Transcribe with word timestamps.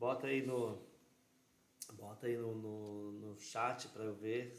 Bota 0.00 0.28
aí 0.28 0.46
no, 0.46 0.78
bota 1.92 2.26
aí 2.26 2.34
no, 2.34 2.54
no, 2.54 3.12
no 3.12 3.38
chat 3.38 3.86
para 3.88 4.02
eu 4.04 4.14
ver 4.14 4.56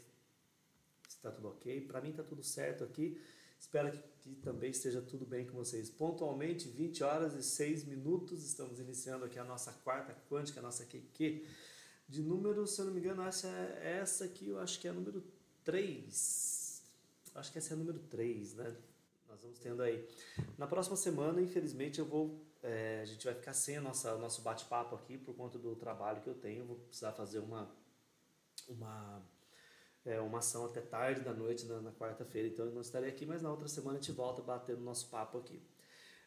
se 1.08 1.16
está 1.16 1.32
tudo 1.32 1.48
ok. 1.48 1.80
Para 1.80 2.00
mim 2.00 2.10
está 2.10 2.22
tudo 2.22 2.44
certo 2.44 2.84
aqui. 2.84 3.20
Espero 3.58 3.90
que, 3.90 3.98
que, 4.20 4.34
também 4.36 4.70
esteja 4.70 5.02
tudo 5.02 5.26
bem 5.26 5.44
com 5.44 5.56
vocês. 5.56 5.90
Pontualmente, 5.90 6.68
20 6.68 7.02
horas 7.02 7.34
e 7.34 7.42
6 7.42 7.86
minutos, 7.86 8.44
estamos 8.44 8.78
iniciando 8.78 9.24
aqui 9.24 9.36
a 9.36 9.42
nossa 9.44 9.72
quarta 9.72 10.16
quântica, 10.30 10.60
a 10.60 10.62
nossa 10.62 10.84
QQ. 10.84 11.44
De 12.08 12.22
número, 12.22 12.64
se 12.64 12.80
eu 12.80 12.84
não 12.84 12.94
me 12.94 13.00
engano, 13.00 13.22
essa, 13.22 13.48
essa 13.82 14.26
aqui 14.26 14.48
eu 14.48 14.60
acho 14.60 14.78
que 14.78 14.86
é 14.86 14.92
a 14.92 14.94
número 14.94 15.24
3. 15.64 16.84
Acho 17.34 17.50
que 17.50 17.58
essa 17.58 17.72
é 17.72 17.74
a 17.74 17.78
número 17.78 17.98
3, 17.98 18.54
né? 18.54 18.76
Nós 19.28 19.42
vamos 19.42 19.58
tendo 19.58 19.82
aí. 19.82 20.08
Na 20.56 20.68
próxima 20.68 20.94
semana, 20.94 21.42
infelizmente, 21.42 21.98
eu 21.98 22.06
vou. 22.06 22.46
É, 22.62 23.00
a 23.02 23.04
gente 23.04 23.24
vai 23.24 23.34
ficar 23.34 23.52
sem 23.52 23.78
o 23.78 23.82
nosso 23.82 24.42
bate-papo 24.42 24.94
aqui 24.94 25.18
por 25.18 25.34
conta 25.34 25.58
do 25.58 25.74
trabalho 25.74 26.22
que 26.22 26.28
eu 26.28 26.34
tenho. 26.34 26.64
vou 26.64 26.76
precisar 26.76 27.12
fazer 27.12 27.40
uma. 27.40 27.70
uma 28.68 29.22
é, 30.04 30.20
uma 30.20 30.38
ação 30.38 30.66
até 30.66 30.80
tarde 30.80 31.20
da 31.20 31.32
noite 31.32 31.64
na, 31.66 31.80
na 31.80 31.92
quarta-feira, 31.92 32.48
então 32.48 32.66
eu 32.66 32.72
não 32.72 32.80
estarei 32.80 33.08
aqui, 33.08 33.24
mas 33.24 33.40
na 33.40 33.50
outra 33.50 33.68
semana 33.68 33.98
a 33.98 34.00
gente 34.00 34.10
volta 34.12 34.42
batendo 34.42 34.80
nosso 34.80 35.08
papo 35.08 35.38
aqui. 35.38 35.62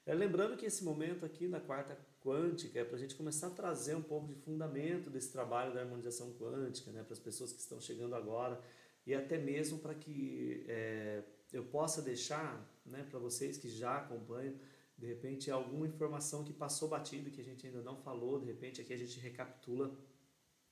É, 0.06 0.14
lembrando 0.14 0.56
que 0.56 0.66
esse 0.66 0.84
momento 0.84 1.26
aqui 1.26 1.48
na 1.48 1.60
quarta 1.60 1.98
quântica 2.24 2.80
é 2.80 2.84
para 2.84 2.96
a 2.96 3.00
gente 3.00 3.16
começar 3.16 3.48
a 3.48 3.52
trazer 3.52 3.96
um 3.96 4.02
pouco 4.04 4.28
de 4.28 4.36
fundamento 4.36 5.10
desse 5.10 5.32
trabalho 5.32 5.74
da 5.74 5.82
harmonização 5.82 6.32
quântica, 6.34 6.92
né, 6.92 7.04
para 7.04 7.14
as 7.14 7.20
pessoas 7.20 7.52
que 7.52 7.60
estão 7.60 7.80
chegando 7.82 8.16
agora 8.16 8.62
e 9.06 9.14
até 9.14 9.38
mesmo 9.38 9.80
para 9.80 9.94
que 9.96 10.64
é, 10.68 11.24
eu 11.52 11.66
possa 11.66 12.02
deixar 12.02 12.64
né, 12.86 13.06
para 13.10 13.20
vocês 13.20 13.58
que 13.58 13.68
já 13.68 13.98
acompanham, 13.98 14.56
de 14.98 15.06
repente, 15.08 15.52
alguma 15.52 15.88
informação 15.88 16.44
que 16.44 16.54
passou 16.54 16.88
batido, 16.88 17.30
que 17.30 17.42
a 17.42 17.44
gente 17.44 17.68
ainda 17.68 17.82
não 17.82 17.98
falou, 17.98 18.40
de 18.40 18.46
repente 18.46 18.82
aqui 18.82 18.94
a 18.94 18.98
gente 18.98 19.20
recapitula 19.20 19.98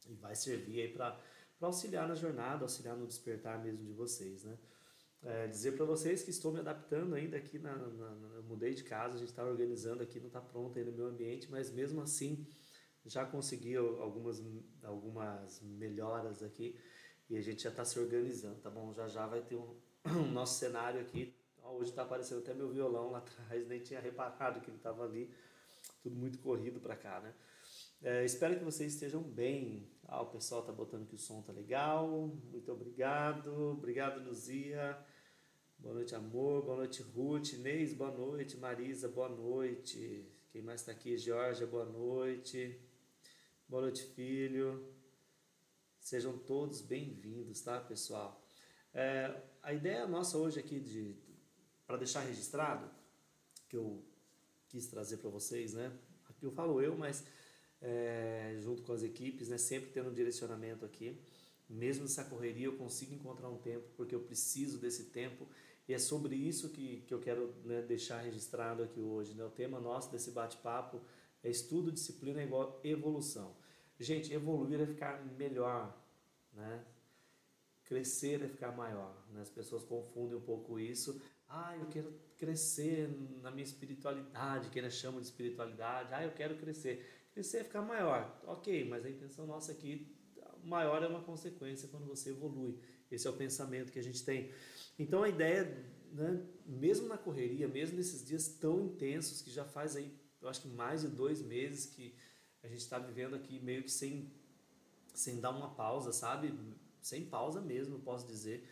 e 0.08 0.14
vai 0.16 0.36
servir 0.36 0.82
aí 0.82 0.94
para 0.94 1.20
auxiliar 1.62 2.08
na 2.08 2.16
jornada, 2.16 2.64
auxiliar 2.64 2.96
no 2.96 3.06
despertar 3.06 3.62
mesmo 3.62 3.86
de 3.86 3.94
vocês, 3.94 4.44
né? 4.44 4.58
É, 5.22 5.48
dizer 5.48 5.74
para 5.78 5.86
vocês 5.86 6.22
que 6.22 6.32
estou 6.32 6.52
me 6.52 6.60
adaptando 6.60 7.16
ainda 7.16 7.38
aqui, 7.38 7.58
na, 7.58 7.74
na, 7.74 8.16
na 8.16 8.42
mudei 8.42 8.74
de 8.74 8.84
casa, 8.84 9.16
a 9.16 9.18
gente 9.18 9.30
está 9.30 9.44
organizando 9.44 10.04
aqui, 10.04 10.20
não 10.20 10.28
está 10.28 10.42
pronto 10.42 10.78
ainda 10.78 10.92
o 10.92 10.94
meu 10.94 11.08
ambiente, 11.08 11.50
mas 11.50 11.72
mesmo 11.72 12.02
assim 12.02 12.46
já 13.06 13.26
consegui 13.26 13.76
algumas, 13.76 14.42
algumas 14.84 15.62
melhoras 15.62 16.42
aqui 16.44 16.78
e 17.30 17.38
a 17.38 17.42
gente 17.42 17.64
já 17.64 17.70
está 17.70 17.86
se 17.86 18.00
organizando, 18.00 18.60
tá 18.60 18.70
bom? 18.70 18.94
Já 18.94 19.08
já 19.08 19.26
vai 19.26 19.42
ter 19.42 19.56
um, 19.56 19.76
um 20.06 20.32
nosso 20.32 20.60
cenário 20.60 21.00
aqui. 21.00 21.34
Hoje 21.74 21.90
está 21.90 22.04
aparecendo 22.04 22.40
até 22.40 22.54
meu 22.54 22.70
violão 22.70 23.12
lá 23.12 23.18
atrás, 23.26 23.68
nem 23.68 23.80
tinha 23.80 24.00
reparado 24.00 24.62
que 24.62 24.70
ele 24.70 24.78
estava 24.78 25.04
ali, 25.04 25.34
tudo 26.02 26.16
muito 26.16 26.40
corrido 26.40 26.80
para 26.80 26.96
cá, 26.96 27.20
né? 27.20 27.34
É, 28.02 28.26
espero 28.26 28.58
que 28.58 28.64
vocês 28.64 28.94
estejam 28.94 29.24
bem. 29.24 29.90
Ah, 30.06 30.22
o 30.22 30.28
pessoal 30.28 30.62
está 30.62 30.74
botando 30.74 31.08
que 31.08 31.16
o 31.16 31.18
som 31.18 31.42
tá 31.42 31.54
legal. 31.54 32.28
Muito 32.52 32.70
obrigado. 32.72 33.72
Obrigado, 33.72 34.22
Luzia. 34.22 34.98
Boa 35.80 35.96
noite, 35.96 36.14
amor. 36.14 36.64
Boa 36.66 36.78
noite, 36.78 37.02
Ruth. 37.02 37.54
Inês, 37.54 37.94
boa 37.94 38.12
noite. 38.12 38.58
Marisa, 38.58 39.08
boa 39.08 39.30
noite. 39.30 40.30
Quem 40.52 40.62
mais 40.62 40.82
está 40.82 40.92
aqui? 40.92 41.18
Georgia, 41.18 41.66
boa 41.66 41.86
noite. 41.86 42.78
Boa 43.70 43.84
noite, 43.84 44.04
filho. 44.04 44.94
Sejam 45.98 46.38
todos 46.38 46.82
bem-vindos, 46.82 47.62
tá, 47.62 47.80
pessoal? 47.80 48.46
É, 48.94 49.34
a 49.62 49.74
ideia 49.74 50.06
nossa 50.06 50.38
hoje 50.38 50.60
aqui 50.60 50.80
de 50.80 51.16
para 51.86 51.98
deixar 51.98 52.22
registrado 52.22 52.90
que 53.70 53.78
eu 53.78 54.04
quis 54.70 54.88
trazer 54.88 55.18
para 55.18 55.30
vocês, 55.30 55.74
né? 55.74 55.92
Aqui 56.30 56.46
eu 56.46 56.52
falo 56.52 56.82
eu, 56.82 56.98
mas 56.98 57.24
é, 57.82 58.56
junto 58.60 58.82
com 58.84 58.94
as 58.94 59.04
equipes, 59.04 59.50
né, 59.50 59.58
sempre 59.58 59.92
tendo 59.92 60.10
um 60.10 60.14
direcionamento 60.14 60.86
aqui. 60.86 61.20
Mesmo 61.70 62.04
nessa 62.04 62.24
correria, 62.24 62.66
eu 62.66 62.78
consigo 62.78 63.14
encontrar 63.14 63.50
um 63.50 63.58
tempo, 63.58 63.86
porque 63.98 64.16
eu 64.16 64.22
preciso 64.22 64.78
desse 64.78 65.06
tempo, 65.06 65.48
e 65.88 65.94
é 65.94 66.00
sobre 66.00 66.36
isso 66.36 66.70
que, 66.70 67.02
que 67.02 67.14
eu 67.14 67.20
quero 67.20 67.54
né, 67.66 67.82
deixar 67.82 68.22
registrado 68.22 68.84
aqui 68.84 69.02
hoje. 69.02 69.34
Né? 69.34 69.44
O 69.44 69.50
tema 69.50 69.80
nosso 69.80 70.12
desse 70.12 70.32
bate-papo 70.32 71.02
é 71.44 71.50
estudo, 71.50 71.92
disciplina 71.92 72.42
igual 72.42 72.80
evolução. 72.84 73.56
Gente, 74.00 74.34
evoluir 74.34 74.80
é 74.80 74.86
ficar 74.86 75.24
melhor, 75.38 75.98
né? 76.54 76.86
crescer 77.86 78.42
é 78.42 78.48
ficar 78.48 78.72
maior. 78.72 79.16
Né? 79.32 79.42
As 79.42 79.50
pessoas 79.50 79.84
confundem 79.84 80.38
um 80.38 80.42
pouco 80.42 80.80
isso. 80.80 81.22
Ah, 81.56 81.78
eu 81.78 81.86
quero 81.86 82.12
crescer 82.36 83.08
na 83.44 83.52
minha 83.52 83.64
espiritualidade, 83.64 84.70
que 84.70 84.80
eles 84.80 84.96
chamam 84.96 85.22
de 85.22 85.28
espiritualidade. 85.28 86.12
Ah, 86.12 86.24
eu 86.24 86.32
quero 86.32 86.58
crescer. 86.58 87.28
Crescer 87.32 87.58
é 87.58 87.64
ficar 87.64 87.84
maior. 87.84 88.42
Ok, 88.48 88.90
mas 88.90 89.06
a 89.06 89.10
intenção 89.10 89.46
nossa 89.46 89.72
aqui, 89.72 90.12
maior 90.64 91.04
é 91.04 91.08
uma 91.08 91.22
consequência 91.22 91.88
quando 91.90 92.08
você 92.08 92.32
evolui. 92.32 92.80
Esse 93.12 93.28
é 93.28 93.30
o 93.30 93.34
pensamento 93.34 93.92
que 93.92 94.00
a 94.00 94.04
gente 94.04 94.26
tem. 94.26 94.52
Então 94.98 95.22
a 95.22 95.30
ideia, 95.30 95.64
né, 96.12 96.44
mesmo 96.66 97.08
na 97.08 97.20
correria, 97.20 97.68
mesmo 97.68 97.98
nesses 97.98 98.26
dias 98.26 98.48
tão 98.48 98.82
intensos, 98.82 99.44
que 99.44 99.52
já 99.52 99.64
faz 99.64 99.96
aí, 99.96 100.12
eu 100.42 100.50
acho 100.50 100.62
que 100.62 100.68
mais 100.68 101.02
de 101.02 101.10
dois 101.10 101.40
meses 101.40 101.86
que 101.86 102.16
a 102.64 102.68
gente 102.68 102.80
está 102.80 102.98
vivendo 102.98 103.36
aqui 103.36 103.60
meio 103.60 103.84
que 103.84 103.92
sem, 103.92 104.34
sem 105.14 105.40
dar 105.40 105.52
uma 105.52 105.76
pausa, 105.76 106.12
sabe? 106.12 106.52
sem 107.04 107.26
pausa 107.26 107.62
mesmo, 107.62 108.00
posso 108.00 108.26
dizer. 108.26 108.68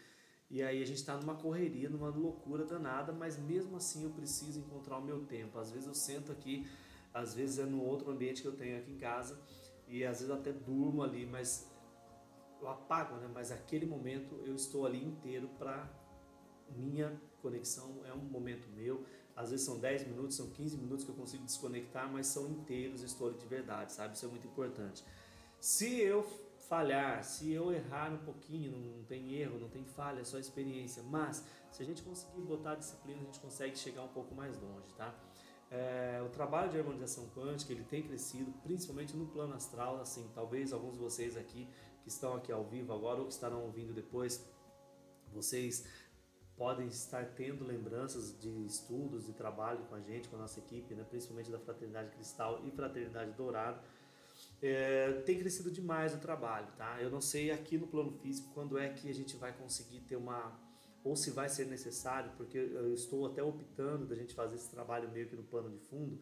E 0.52 0.62
aí 0.62 0.84
a 0.84 0.86
gente 0.86 0.98
está 0.98 1.16
numa 1.16 1.34
correria, 1.34 1.90
numa 1.90 2.10
loucura 2.10 2.66
danada, 2.66 3.14
mas 3.14 3.40
mesmo 3.40 3.78
assim 3.78 4.04
eu 4.04 4.10
preciso 4.10 4.60
encontrar 4.60 4.98
o 4.98 5.02
meu 5.02 5.22
tempo. 5.26 5.58
Às 5.58 5.72
vezes 5.72 5.88
eu 5.88 5.94
sento 5.94 6.30
aqui, 6.30 6.68
às 7.14 7.34
vezes 7.34 7.58
é 7.58 7.66
no 7.66 7.82
outro 7.82 8.12
ambiente 8.12 8.42
que 8.42 8.50
eu 8.50 8.56
tenho 8.58 8.78
aqui 8.78 8.92
em 8.92 8.98
casa, 8.98 9.40
e 9.88 10.04
às 10.04 10.20
vezes 10.20 10.30
até 10.30 10.52
durmo 10.52 11.04
ali, 11.04 11.26
mas 11.26 11.72
eu 12.60 12.68
apago, 12.68 13.16
né? 13.16 13.30
Mas 13.34 13.50
aquele 13.50 13.86
momento 13.86 14.36
eu 14.46 14.54
estou 14.54 14.86
ali 14.86 15.02
inteiro 15.02 15.48
para 15.58 15.90
minha 16.76 17.18
conexão, 17.42 18.02
é 18.06 18.14
um 18.14 18.26
momento 18.26 18.68
meu. 18.76 19.06
Às 19.34 19.52
vezes 19.52 19.66
são 19.66 19.80
10 19.80 20.06
minutos, 20.08 20.36
são 20.36 20.50
15 20.50 20.78
minutos 20.78 21.06
que 21.06 21.12
eu 21.12 21.16
consigo 21.16 21.46
desconectar, 21.46 22.12
mas 22.12 22.28
são 22.28 22.50
inteiros, 22.50 23.04
estou 23.04 23.30
ali 23.30 23.38
de 23.38 23.46
verdade, 23.46 23.94
sabe? 23.94 24.16
Isso 24.16 24.26
é 24.26 24.28
muito 24.30 24.48
importante. 24.48 25.02
Se 25.62 25.98
eu 25.98 26.28
falhar, 26.72 27.22
se 27.22 27.52
eu 27.52 27.70
errar 27.74 28.14
um 28.14 28.20
pouquinho, 28.20 28.72
não 28.72 29.04
tem 29.04 29.34
erro, 29.34 29.60
não 29.60 29.68
tem 29.68 29.84
falha, 29.84 30.22
é 30.22 30.24
só 30.24 30.40
experiência. 30.40 31.04
Mas 31.04 31.46
se 31.70 31.84
a 31.84 31.86
gente 31.86 32.02
conseguir 32.02 32.44
botar 32.44 32.72
a 32.72 32.76
disciplina, 32.76 33.20
a 33.20 33.26
gente 33.26 33.42
consegue 33.42 33.78
chegar 33.78 34.04
um 34.04 34.08
pouco 34.08 34.34
mais 34.34 34.58
longe, 34.58 34.94
tá? 34.94 35.14
É, 35.70 36.22
o 36.26 36.30
trabalho 36.30 36.72
de 36.72 36.78
harmonização 36.78 37.28
quântica 37.36 37.74
ele 37.74 37.84
tem 37.84 38.02
crescido, 38.02 38.54
principalmente 38.64 39.18
no 39.18 39.28
plano 39.28 39.54
astral. 39.54 40.00
Assim, 40.00 40.32
talvez 40.34 40.72
alguns 40.72 40.94
de 40.94 41.00
vocês 41.00 41.36
aqui 41.36 41.68
que 42.04 42.08
estão 42.08 42.36
aqui 42.36 42.54
ao 42.54 42.64
vivo 42.64 42.94
agora 42.94 43.20
ou 43.20 43.26
que 43.26 43.34
estarão 43.34 43.64
ouvindo 43.64 43.94
depois, 43.94 44.50
vocês 45.34 45.86
podem 46.56 46.88
estar 46.88 47.26
tendo 47.36 47.66
lembranças 47.66 48.40
de 48.40 48.50
estudos, 48.66 49.26
de 49.26 49.34
trabalho 49.34 49.84
com 49.90 49.96
a 49.96 50.00
gente, 50.00 50.30
com 50.30 50.38
a 50.38 50.40
nossa 50.40 50.60
equipe, 50.60 50.96
né? 50.96 51.04
principalmente 51.04 51.52
da 51.52 51.60
Fraternidade 51.60 52.12
Cristal 52.12 52.62
e 52.64 52.72
Fraternidade 52.72 53.34
Dourado 53.34 53.82
é, 54.62 55.12
tem 55.26 55.40
crescido 55.40 55.72
demais 55.72 56.14
o 56.14 56.20
trabalho, 56.20 56.68
tá? 56.78 57.02
Eu 57.02 57.10
não 57.10 57.22
sei 57.22 57.52
aqui 57.52 57.78
no 57.78 57.88
plano 57.88 58.12
físico 58.12 58.52
quando 58.54 58.78
é 58.78 58.90
que 58.90 59.10
a 59.10 59.14
gente 59.14 59.36
vai 59.36 59.52
conseguir 59.54 60.02
ter 60.02 60.16
uma 60.16 60.60
ou 61.04 61.16
se 61.16 61.32
vai 61.32 61.50
ser 61.50 61.66
necessário, 61.66 62.32
porque 62.38 62.58
eu 62.58 62.94
estou 62.94 63.26
até 63.26 63.42
optando 63.42 64.06
da 64.06 64.16
gente 64.16 64.36
fazer 64.36 64.56
esse 64.56 64.70
trabalho 64.70 65.10
meio 65.10 65.28
que 65.28 65.36
no 65.36 65.42
pano 65.42 65.70
de 65.70 65.80
fundo, 65.80 66.20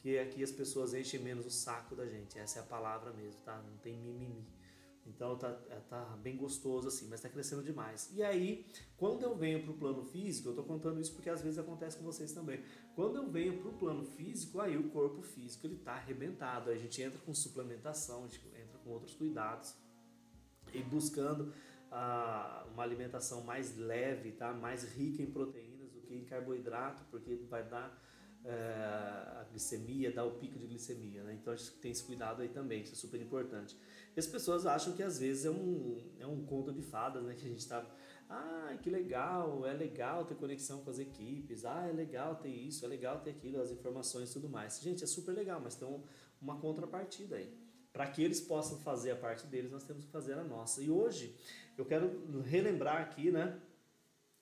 que 0.00 0.16
é 0.16 0.24
que 0.24 0.42
as 0.42 0.50
pessoas 0.50 0.94
enchem 0.94 1.20
menos 1.20 1.46
o 1.46 1.50
saco 1.50 1.94
da 1.94 2.06
gente. 2.06 2.36
Essa 2.36 2.58
é 2.58 2.62
a 2.62 2.64
palavra 2.64 3.12
mesmo, 3.12 3.40
tá? 3.42 3.56
Não 3.56 3.76
tem 3.78 3.96
mimimi. 3.96 4.44
Então 5.06 5.36
tá, 5.38 5.56
é, 5.70 5.76
tá 5.88 6.04
bem 6.22 6.36
gostoso 6.36 6.88
assim, 6.88 7.06
mas 7.08 7.20
está 7.20 7.28
crescendo 7.28 7.62
demais. 7.62 8.10
E 8.12 8.22
aí, 8.22 8.66
quando 8.96 9.22
eu 9.22 9.36
venho 9.36 9.62
para 9.62 9.70
o 9.70 9.78
plano 9.78 10.02
físico, 10.02 10.48
eu 10.48 10.52
estou 10.52 10.64
contando 10.64 11.00
isso 11.00 11.12
porque 11.12 11.30
às 11.30 11.42
vezes 11.42 11.58
acontece 11.58 11.96
com 11.96 12.04
vocês 12.04 12.32
também. 12.32 12.62
Quando 12.94 13.16
eu 13.16 13.30
venho 13.30 13.58
para 13.58 13.68
o 13.70 13.74
plano 13.74 14.04
físico, 14.04 14.60
aí 14.60 14.76
o 14.76 14.90
corpo 14.90 15.22
físico 15.22 15.66
ele 15.66 15.76
está 15.76 15.92
arrebentado. 15.92 16.70
Aí 16.70 16.76
a 16.76 16.80
gente 16.80 17.00
entra 17.00 17.18
com 17.20 17.32
suplementação, 17.32 18.24
a 18.24 18.28
gente 18.28 18.46
entra 18.48 18.78
com 18.82 18.90
outros 18.90 19.14
cuidados 19.14 19.74
e 20.72 20.82
buscando 20.82 21.52
ah, 21.90 22.66
uma 22.72 22.82
alimentação 22.82 23.42
mais 23.42 23.76
leve, 23.76 24.32
tá? 24.32 24.52
mais 24.52 24.84
rica 24.84 25.22
em 25.22 25.30
proteínas 25.30 25.90
do 25.90 26.00
que 26.00 26.14
em 26.14 26.24
carboidrato, 26.24 27.04
porque 27.10 27.36
vai 27.48 27.64
dar 27.64 28.02
a 28.50 29.44
glicemia, 29.50 30.12
dá 30.12 30.24
o 30.24 30.32
pico 30.32 30.58
de 30.58 30.66
glicemia, 30.66 31.22
né? 31.24 31.34
Então 31.34 31.52
a 31.52 31.56
gente 31.56 31.72
tem 31.72 31.90
esse 31.90 32.04
cuidado 32.04 32.42
aí 32.42 32.48
também, 32.48 32.82
isso 32.82 32.92
é 32.92 32.96
super 32.96 33.20
importante. 33.20 33.76
E 34.14 34.20
as 34.20 34.26
pessoas 34.26 34.66
acham 34.66 34.92
que 34.94 35.02
às 35.02 35.18
vezes 35.18 35.44
é 35.44 35.50
um, 35.50 36.00
é 36.18 36.26
um 36.26 36.44
conto 36.44 36.72
de 36.72 36.82
fadas, 36.82 37.24
né? 37.24 37.34
Que 37.38 37.46
a 37.46 37.48
gente 37.48 37.58
está, 37.58 37.84
ah, 38.28 38.76
que 38.82 38.88
legal, 38.88 39.66
é 39.66 39.72
legal 39.72 40.24
ter 40.24 40.36
conexão 40.36 40.82
com 40.82 40.90
as 40.90 40.98
equipes, 40.98 41.64
ah, 41.64 41.86
é 41.88 41.92
legal 41.92 42.36
ter 42.36 42.48
isso, 42.48 42.84
é 42.84 42.88
legal 42.88 43.20
ter 43.20 43.30
aquilo, 43.30 43.60
as 43.60 43.70
informações 43.70 44.30
e 44.30 44.32
tudo 44.32 44.48
mais. 44.48 44.80
Gente, 44.80 45.02
é 45.02 45.06
super 45.06 45.32
legal, 45.32 45.60
mas 45.60 45.74
tem 45.74 45.88
uma 46.40 46.58
contrapartida 46.60 47.36
aí. 47.36 47.52
Para 47.92 48.06
que 48.06 48.22
eles 48.22 48.40
possam 48.40 48.78
fazer 48.78 49.12
a 49.12 49.16
parte 49.16 49.46
deles, 49.46 49.70
nós 49.72 49.84
temos 49.84 50.04
que 50.04 50.10
fazer 50.10 50.34
a 50.34 50.44
nossa. 50.44 50.82
E 50.82 50.90
hoje 50.90 51.34
eu 51.76 51.84
quero 51.84 52.40
relembrar 52.42 53.00
aqui, 53.00 53.30
né, 53.30 53.58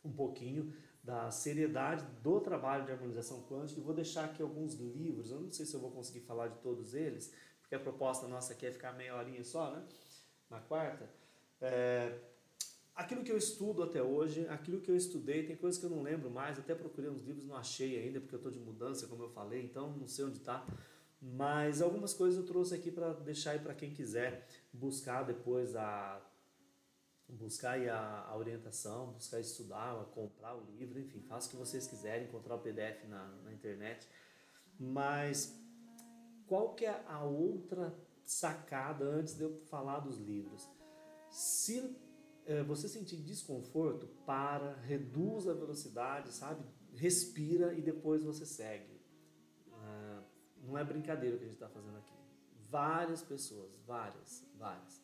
um 0.05 0.13
pouquinho 0.13 0.73
da 1.05 1.31
seriedade 1.31 2.03
do 2.23 2.41
trabalho 2.41 2.87
de 2.87 2.93
harmonização 2.93 3.43
quântica 3.43 3.79
e 3.79 3.83
vou 3.83 3.95
deixar 3.95 4.25
aqui 4.25 4.43
alguns 4.43 4.75
livros. 4.75 5.31
Eu 5.31 5.41
não 5.41 5.53
sei 5.53 5.67
se 5.67 5.75
eu 5.75 5.81
vou 5.81 5.91
conseguir 5.91 6.21
falar 6.21 6.49
de 6.49 6.59
todos 6.59 6.95
eles, 6.95 7.33
porque 7.61 7.75
a 7.75 7.79
proposta 7.79 8.27
nossa 8.27 8.55
aqui 8.55 8.65
é 8.65 8.73
ficar 8.73 8.95
meia 8.95 9.15
horinha 9.15 9.45
só, 9.45 9.71
né? 9.71 9.85
Na 10.49 10.61
quarta. 10.61 11.07
É, 11.61 12.19
aquilo 12.95 13.23
que 13.23 13.31
eu 13.31 13.37
estudo 13.37 13.83
até 13.83 14.03
hoje, 14.03 14.49
aquilo 14.49 14.81
que 14.81 14.91
eu 14.91 14.97
estudei, 14.97 15.45
tem 15.45 15.55
coisas 15.57 15.79
que 15.79 15.85
eu 15.85 15.91
não 15.91 16.03
lembro 16.03 16.31
mais, 16.31 16.59
até 16.59 16.75
procurei 16.75 17.11
uns 17.11 17.21
livros, 17.21 17.45
não 17.45 17.57
achei 17.57 18.03
ainda, 18.03 18.19
porque 18.19 18.35
eu 18.35 18.39
estou 18.39 18.51
de 18.51 18.59
mudança, 18.59 19.07
como 19.07 19.25
eu 19.25 19.31
falei, 19.31 19.63
então 19.63 19.93
não 19.93 20.09
sei 20.09 20.25
onde 20.25 20.39
está. 20.39 20.67
Mas 21.21 21.83
algumas 21.83 22.15
coisas 22.15 22.39
eu 22.39 22.47
trouxe 22.47 22.75
aqui 22.75 22.91
para 22.91 23.13
deixar 23.13 23.53
aí 23.53 23.59
para 23.59 23.75
quem 23.75 23.93
quiser 23.93 24.47
buscar 24.73 25.23
depois 25.23 25.77
a 25.77 26.21
buscar 27.35 27.79
a, 27.89 28.27
a, 28.29 28.37
orientação, 28.37 29.13
buscar 29.13 29.41
estudar, 29.41 29.95
comprar 30.15 30.55
o 30.55 30.65
livro, 30.71 30.99
enfim, 30.99 31.21
faça 31.23 31.49
o 31.49 31.51
que 31.51 31.57
vocês 31.57 31.87
quiserem, 31.87 32.27
encontrar 32.27 32.55
o 32.57 32.61
PDF 32.61 33.05
na, 33.09 33.27
na 33.45 33.53
internet. 33.53 34.09
Mas 34.79 35.59
qual 36.47 36.75
que 36.75 36.85
é 36.85 37.05
a 37.07 37.25
outra 37.25 37.95
sacada 38.25 39.05
antes 39.05 39.37
de 39.37 39.43
eu 39.43 39.57
falar 39.67 40.01
dos 40.01 40.19
livros? 40.19 40.69
Se 41.31 41.97
é, 42.47 42.63
você 42.63 42.89
sentir 42.89 43.17
desconforto, 43.17 44.07
para, 44.27 44.75
reduz 44.83 45.49
a 45.49 45.55
velocidade, 45.55 46.33
sabe? 46.33 46.65
Respira 46.95 47.75
e 47.75 47.83
depois 47.83 48.23
você 48.23 48.47
segue. 48.47 49.01
Ah, 49.73 50.23
não 50.63 50.79
é 50.79 50.85
brincadeira 50.85 51.37
o 51.37 51.39
que 51.39 51.45
a 51.45 51.49
gente 51.49 51.57
está 51.57 51.69
fazendo 51.69 51.97
aqui. 51.99 52.15
Várias 52.71 53.23
pessoas, 53.23 53.71
várias, 53.87 54.47
várias, 54.57 55.04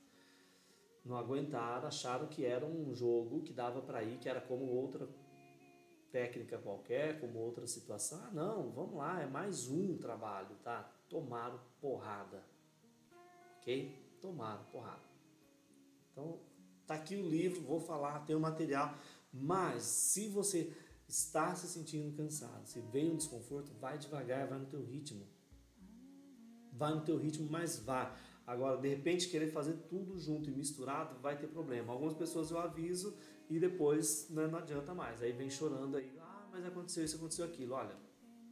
não 1.10 1.18
aguentaram, 1.18 1.88
acharam 1.88 2.28
que 2.28 2.44
era 2.44 2.64
um 2.64 2.94
jogo 2.94 3.42
que 3.42 3.52
dava 3.52 3.82
para 3.82 4.02
ir, 4.02 4.18
que 4.18 4.28
era 4.28 4.40
como 4.40 4.64
outra 4.66 5.08
técnica 6.12 6.56
qualquer, 6.56 7.20
como 7.20 7.40
outra 7.40 7.66
situação. 7.66 8.20
Ah, 8.24 8.30
não, 8.32 8.70
vamos 8.70 8.94
lá, 8.94 9.20
é 9.20 9.26
mais 9.26 9.68
um 9.68 9.98
trabalho, 9.98 10.54
tá? 10.62 10.88
Tomaram 11.08 11.60
porrada. 11.80 12.44
Ok? 13.58 13.92
Tomaram 14.20 14.62
porrada. 14.70 15.02
Então, 16.12 16.38
tá 16.86 16.94
aqui 16.94 17.16
o 17.16 17.28
livro, 17.28 17.60
vou 17.62 17.80
falar, 17.80 18.20
tem 18.20 18.36
o 18.36 18.40
material. 18.40 18.94
Mas, 19.32 19.82
se 19.82 20.28
você 20.28 20.72
está 21.08 21.54
se 21.56 21.66
sentindo 21.66 22.16
cansado, 22.16 22.66
se 22.66 22.80
vem 22.80 23.10
um 23.10 23.16
desconforto, 23.16 23.72
vai 23.80 23.98
devagar, 23.98 24.46
vai 24.46 24.60
no 24.60 24.66
teu 24.66 24.84
ritmo. 24.84 25.26
Vai 26.72 26.94
no 26.94 27.00
teu 27.00 27.16
ritmo, 27.16 27.48
mas 27.50 27.80
vá. 27.80 28.16
Agora, 28.46 28.76
de 28.76 28.88
repente, 28.88 29.28
querer 29.28 29.48
fazer 29.48 29.75
tudo 29.88 30.19
junto 30.19 30.50
e 30.50 30.52
misturado 30.52 31.19
vai 31.20 31.38
ter 31.38 31.46
problema. 31.46 31.92
Algumas 31.92 32.14
pessoas 32.14 32.50
eu 32.50 32.58
aviso 32.58 33.16
e 33.48 33.58
depois 33.58 34.28
né, 34.31 34.46
não 34.46 34.58
adianta 34.58 34.94
mais. 34.94 35.22
Aí 35.22 35.32
vem 35.32 35.48
chorando 35.50 35.96
aí, 35.96 36.12
ah, 36.19 36.48
mas 36.50 36.64
aconteceu 36.64 37.04
isso, 37.04 37.16
aconteceu 37.16 37.44
aquilo. 37.44 37.75
Olha, 37.75 37.96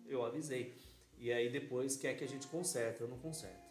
eu 0.06 0.24
avisei. 0.24 0.74
E 1.16 1.32
aí 1.32 1.50
depois 1.50 1.96
quer 1.96 2.14
que 2.14 2.24
a 2.24 2.28
gente 2.28 2.46
conserte. 2.46 3.00
Eu 3.00 3.08
não 3.08 3.18
conserto. 3.18 3.68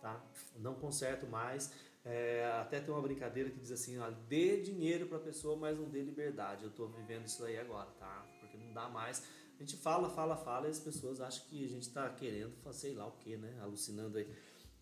Tá? 0.00 0.22
Não 0.58 0.74
conserto 0.74 1.26
mais. 1.26 1.72
É, 2.04 2.44
até 2.60 2.80
tem 2.80 2.92
uma 2.92 3.00
brincadeira 3.00 3.48
que 3.48 3.60
diz 3.60 3.70
assim, 3.70 3.96
ó, 3.98 4.10
dê 4.10 4.60
dinheiro 4.60 5.06
para 5.06 5.18
a 5.18 5.20
pessoa, 5.20 5.56
mas 5.56 5.78
não 5.78 5.88
dê 5.88 6.02
liberdade. 6.02 6.64
Eu 6.64 6.70
estou 6.70 6.88
vivendo 6.88 7.26
isso 7.26 7.44
aí 7.44 7.58
agora, 7.58 7.90
tá? 7.92 8.26
Porque 8.40 8.56
não 8.56 8.72
dá 8.72 8.88
mais. 8.88 9.22
A 9.56 9.62
gente 9.62 9.76
fala, 9.76 10.10
fala, 10.10 10.36
fala 10.36 10.66
e 10.66 10.70
as 10.70 10.80
pessoas 10.80 11.20
acham 11.20 11.46
que 11.48 11.64
a 11.64 11.68
gente 11.68 11.82
está 11.82 12.08
querendo, 12.10 12.52
sei 12.72 12.94
lá 12.94 13.06
o 13.06 13.12
que, 13.12 13.36
né? 13.36 13.56
Alucinando 13.60 14.18
aí. 14.18 14.28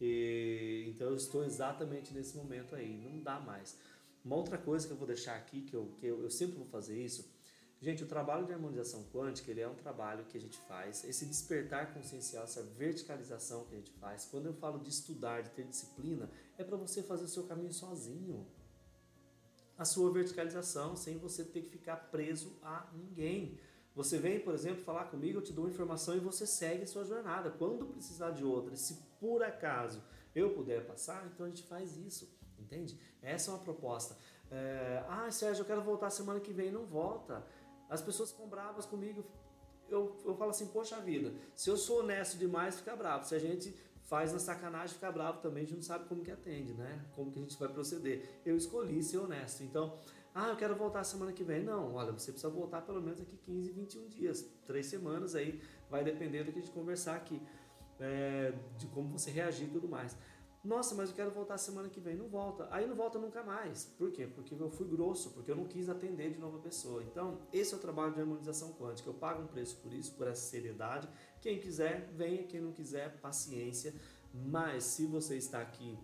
E, 0.00 0.86
então 0.88 1.08
eu 1.08 1.16
estou 1.16 1.44
exatamente 1.44 2.14
nesse 2.14 2.36
momento 2.36 2.74
aí, 2.74 2.96
não 2.96 3.22
dá 3.22 3.38
mais. 3.38 3.76
Uma 4.24 4.36
outra 4.36 4.56
coisa 4.56 4.86
que 4.86 4.92
eu 4.92 4.96
vou 4.96 5.06
deixar 5.06 5.36
aqui, 5.36 5.62
que 5.62 5.74
eu, 5.74 5.92
que 5.98 6.06
eu, 6.06 6.22
eu 6.22 6.30
sempre 6.30 6.56
vou 6.56 6.66
fazer 6.66 7.02
isso, 7.02 7.28
gente, 7.80 8.02
o 8.02 8.06
trabalho 8.06 8.46
de 8.46 8.52
harmonização 8.52 9.04
quântica, 9.12 9.50
ele 9.50 9.60
é 9.60 9.68
um 9.68 9.74
trabalho 9.74 10.24
que 10.24 10.36
a 10.36 10.40
gente 10.40 10.58
faz, 10.58 11.04
esse 11.04 11.26
despertar 11.26 11.92
consciencial, 11.92 12.44
essa 12.44 12.62
verticalização 12.62 13.64
que 13.64 13.74
a 13.74 13.78
gente 13.78 13.90
faz. 13.92 14.24
Quando 14.24 14.46
eu 14.46 14.54
falo 14.54 14.78
de 14.78 14.90
estudar, 14.90 15.42
de 15.42 15.50
ter 15.50 15.64
disciplina, 15.64 16.30
é 16.56 16.64
para 16.64 16.76
você 16.76 17.02
fazer 17.02 17.24
o 17.24 17.28
seu 17.28 17.44
caminho 17.44 17.72
sozinho. 17.72 18.46
A 19.76 19.84
sua 19.86 20.12
verticalização, 20.12 20.94
sem 20.94 21.16
você 21.16 21.42
ter 21.42 21.62
que 21.62 21.70
ficar 21.70 21.96
preso 22.10 22.52
a 22.62 22.86
ninguém. 22.92 23.58
Você 23.94 24.18
vem, 24.18 24.38
por 24.40 24.54
exemplo, 24.54 24.82
falar 24.82 25.06
comigo, 25.06 25.38
eu 25.38 25.42
te 25.42 25.52
dou 25.52 25.68
informação 25.68 26.16
e 26.16 26.20
você 26.20 26.46
segue 26.46 26.86
sua 26.86 27.04
jornada. 27.04 27.50
Quando 27.50 27.86
precisar 27.86 28.30
de 28.30 28.44
outra, 28.44 28.76
se 28.76 28.94
por 29.18 29.42
acaso 29.42 30.02
eu 30.34 30.54
puder 30.54 30.86
passar, 30.86 31.28
então 31.32 31.46
a 31.46 31.48
gente 31.48 31.64
faz 31.64 31.96
isso, 31.96 32.32
entende? 32.58 32.98
Essa 33.20 33.50
é 33.50 33.54
uma 33.54 33.62
proposta. 33.62 34.16
É, 34.50 35.04
ah, 35.08 35.30
Sérgio, 35.30 35.62
eu 35.62 35.66
quero 35.66 35.82
voltar 35.82 36.10
semana 36.10 36.40
que 36.40 36.52
vem. 36.52 36.70
Não 36.70 36.84
volta. 36.84 37.44
As 37.88 38.00
pessoas 38.00 38.30
ficam 38.30 38.48
bravas 38.48 38.86
comigo. 38.86 39.24
Eu, 39.88 40.16
eu 40.24 40.36
falo 40.36 40.50
assim, 40.50 40.68
poxa 40.68 41.00
vida, 41.00 41.34
se 41.54 41.68
eu 41.68 41.76
sou 41.76 42.00
honesto 42.00 42.38
demais, 42.38 42.76
fica 42.76 42.94
bravo. 42.94 43.24
Se 43.26 43.34
a 43.34 43.40
gente 43.40 43.74
faz 44.04 44.32
na 44.32 44.38
sacanagem, 44.38 44.94
fica 44.94 45.10
bravo 45.10 45.40
também, 45.40 45.64
a 45.64 45.66
gente 45.66 45.76
não 45.76 45.82
sabe 45.82 46.08
como 46.08 46.22
que 46.22 46.30
atende, 46.30 46.74
né? 46.74 47.04
Como 47.14 47.30
que 47.30 47.38
a 47.38 47.42
gente 47.42 47.58
vai 47.58 47.68
proceder. 47.68 48.40
Eu 48.44 48.56
escolhi 48.56 49.02
ser 49.02 49.18
honesto. 49.18 49.62
Então, 49.62 49.96
ah, 50.34 50.48
eu 50.48 50.56
quero 50.56 50.76
voltar 50.76 51.02
semana 51.04 51.32
que 51.32 51.42
vem. 51.42 51.64
Não, 51.64 51.94
olha, 51.94 52.12
você 52.12 52.30
precisa 52.30 52.52
voltar 52.52 52.82
pelo 52.82 53.00
menos 53.00 53.20
aqui 53.20 53.36
15, 53.36 53.72
21 53.72 54.08
dias, 54.08 54.46
três 54.66 54.86
semanas 54.86 55.34
aí, 55.34 55.60
vai 55.90 56.04
depender 56.04 56.44
do 56.44 56.52
que 56.52 56.58
a 56.58 56.62
gente 56.62 56.72
conversar 56.72 57.16
aqui, 57.16 57.40
é, 57.98 58.52
de 58.78 58.86
como 58.88 59.08
você 59.08 59.30
reagir 59.30 59.66
e 59.66 59.70
tudo 59.70 59.88
mais. 59.88 60.16
Nossa, 60.62 60.94
mas 60.94 61.08
eu 61.08 61.16
quero 61.16 61.30
voltar 61.30 61.56
semana 61.56 61.88
que 61.88 61.98
vem. 61.98 62.16
Não 62.16 62.28
volta. 62.28 62.68
Aí 62.70 62.86
não 62.86 62.94
volta 62.94 63.18
nunca 63.18 63.42
mais. 63.42 63.84
Por 63.96 64.12
quê? 64.12 64.26
Porque 64.26 64.54
eu 64.54 64.70
fui 64.70 64.86
grosso, 64.86 65.30
porque 65.30 65.50
eu 65.50 65.56
não 65.56 65.64
quis 65.64 65.88
atender 65.88 66.30
de 66.30 66.38
novo 66.38 66.58
a 66.58 66.60
pessoa. 66.60 67.02
Então, 67.02 67.38
esse 67.50 67.72
é 67.72 67.76
o 67.78 67.80
trabalho 67.80 68.12
de 68.12 68.20
harmonização 68.20 68.74
quântica. 68.74 69.08
Eu 69.08 69.14
pago 69.14 69.42
um 69.42 69.46
preço 69.46 69.76
por 69.78 69.90
isso, 69.92 70.12
por 70.16 70.28
essa 70.28 70.42
seriedade. 70.42 71.08
Quem 71.40 71.58
quiser, 71.58 72.10
venha. 72.12 72.42
Quem 72.44 72.60
não 72.60 72.72
quiser, 72.72 73.18
paciência. 73.22 73.94
Mas 74.34 74.84
se 74.84 75.06
você 75.06 75.36
está 75.36 75.62
aqui, 75.62 75.98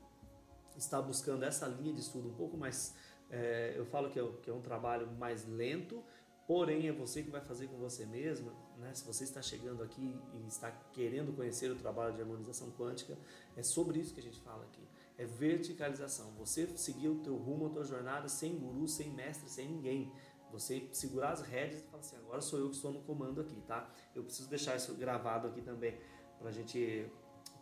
está 0.74 1.02
buscando 1.02 1.42
essa 1.42 1.66
linha 1.66 1.92
de 1.92 2.00
estudo 2.00 2.28
um 2.28 2.34
pouco 2.34 2.56
mais 2.56 2.94
é, 3.30 3.74
eu 3.76 3.84
falo 3.86 4.10
que 4.10 4.18
é, 4.18 4.28
que 4.42 4.50
é, 4.50 4.52
um 4.52 4.60
trabalho 4.60 5.10
mais 5.12 5.46
lento, 5.46 6.02
porém 6.46 6.88
é 6.88 6.92
você 6.92 7.22
que 7.22 7.30
vai 7.30 7.40
fazer 7.40 7.66
com 7.68 7.76
você 7.76 8.06
mesmo. 8.06 8.52
Né? 8.78 8.94
Se 8.94 9.04
você 9.04 9.24
está 9.24 9.42
chegando 9.42 9.82
aqui 9.82 10.14
e 10.34 10.46
está 10.46 10.70
querendo 10.92 11.34
conhecer 11.34 11.70
o 11.70 11.76
trabalho 11.76 12.14
de 12.14 12.20
harmonização 12.20 12.70
quântica, 12.72 13.16
é 13.56 13.62
sobre 13.62 13.98
isso 13.98 14.14
que 14.14 14.20
a 14.20 14.22
gente 14.22 14.40
fala 14.40 14.64
aqui. 14.64 14.82
É 15.18 15.24
verticalização. 15.24 16.30
Você 16.38 16.66
seguir 16.76 17.08
o 17.08 17.16
teu 17.16 17.36
rumo, 17.36 17.66
a 17.66 17.70
tua 17.70 17.84
jornada 17.84 18.28
sem 18.28 18.56
guru, 18.58 18.86
sem 18.86 19.10
mestre, 19.10 19.48
sem 19.48 19.66
ninguém. 19.66 20.12
Você 20.52 20.88
segurar 20.92 21.32
as 21.32 21.40
rédeas 21.40 21.82
e 21.82 21.86
falar 21.86 22.00
assim, 22.00 22.16
agora 22.16 22.40
sou 22.40 22.58
eu 22.58 22.68
que 22.68 22.76
estou 22.76 22.92
no 22.92 23.00
comando 23.00 23.40
aqui, 23.40 23.60
tá? 23.62 23.90
Eu 24.14 24.22
preciso 24.22 24.48
deixar 24.48 24.76
isso 24.76 24.94
gravado 24.94 25.48
aqui 25.48 25.60
também 25.60 25.98
para 26.38 26.50
gente, 26.50 27.10